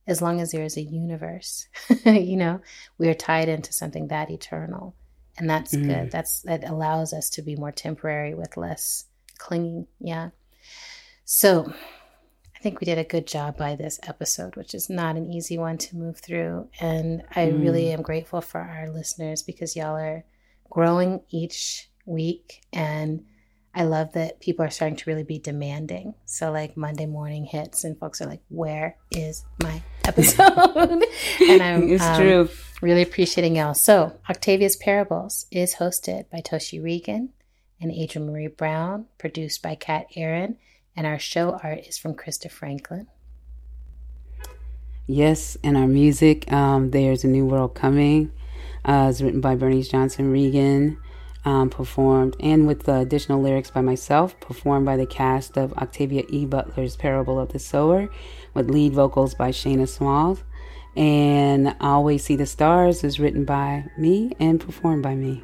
[0.06, 1.68] as long as there is a universe.
[2.04, 2.60] you know,
[2.98, 4.94] we are tied into something that eternal.
[5.38, 5.86] And that's Mm.
[5.86, 6.10] good.
[6.10, 9.06] That's that allows us to be more temporary with less
[9.38, 9.86] clinging.
[9.98, 10.30] Yeah.
[11.24, 11.72] So
[12.54, 15.56] I think we did a good job by this episode, which is not an easy
[15.58, 16.68] one to move through.
[16.80, 17.60] And I Mm.
[17.60, 20.24] really am grateful for our listeners because y'all are
[20.72, 22.62] growing each week.
[22.72, 23.26] And
[23.74, 26.14] I love that people are starting to really be demanding.
[26.24, 31.04] So, like Monday morning hits, and folks are like, Where is my episode?
[31.40, 32.48] and I'm it's um, true.
[32.80, 33.74] really appreciating y'all.
[33.74, 37.28] So, Octavia's Parables is hosted by Toshi Reagon
[37.78, 40.56] and Adrienne Maree Brown, produced by Kat Aaron,
[40.96, 43.08] and our show art is from Krista Franklin.
[45.06, 48.32] Yes, and our music, um, There's a New World Coming,
[48.84, 50.98] uh, written by Bernice Johnson Reagon,
[51.44, 56.24] um, performed, and with the additional lyrics by myself, performed by the cast of Octavia
[56.28, 56.46] E.
[56.46, 58.08] Butler's Parable of the Sower,
[58.54, 60.42] with lead vocals by Shayna Smalls.
[60.94, 65.42] And Always See the Stars is written by me and performed by me.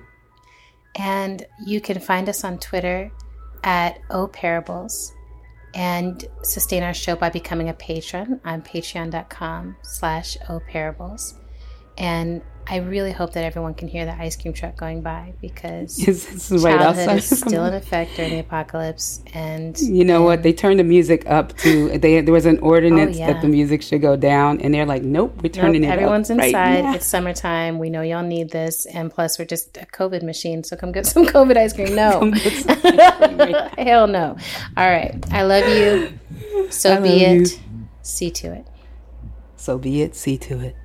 [0.95, 3.11] And you can find us on Twitter
[3.65, 5.15] at O Parables
[5.75, 11.35] and sustain our show by becoming a patron on patreon.com slash O Parables.
[11.97, 15.99] And I really hope that everyone can hear the ice cream truck going by because
[16.53, 17.17] right childhood outside.
[17.19, 19.23] is still in effect during the apocalypse.
[19.33, 20.43] And You know what?
[20.43, 21.97] They um, turned the music up to.
[21.99, 23.33] They there was an oh, ordinance Oh, yeah.
[23.33, 26.31] that the music should go down, and they're like, "Nope, we're Nope, turning it everyone's
[26.31, 26.83] up right inside.
[26.85, 27.79] now." it's summertime.
[27.79, 30.63] We know y'all need this, and plus we're just a COVID machine.
[30.63, 31.95] So come get some COVID ice cream.
[31.95, 32.31] No,
[33.79, 34.37] hell no.
[34.77, 36.19] All right, I love you.
[36.71, 37.51] So I be it.
[37.53, 37.61] you.
[38.03, 38.67] See to it.
[39.57, 40.15] So be it.
[40.15, 40.77] See to it.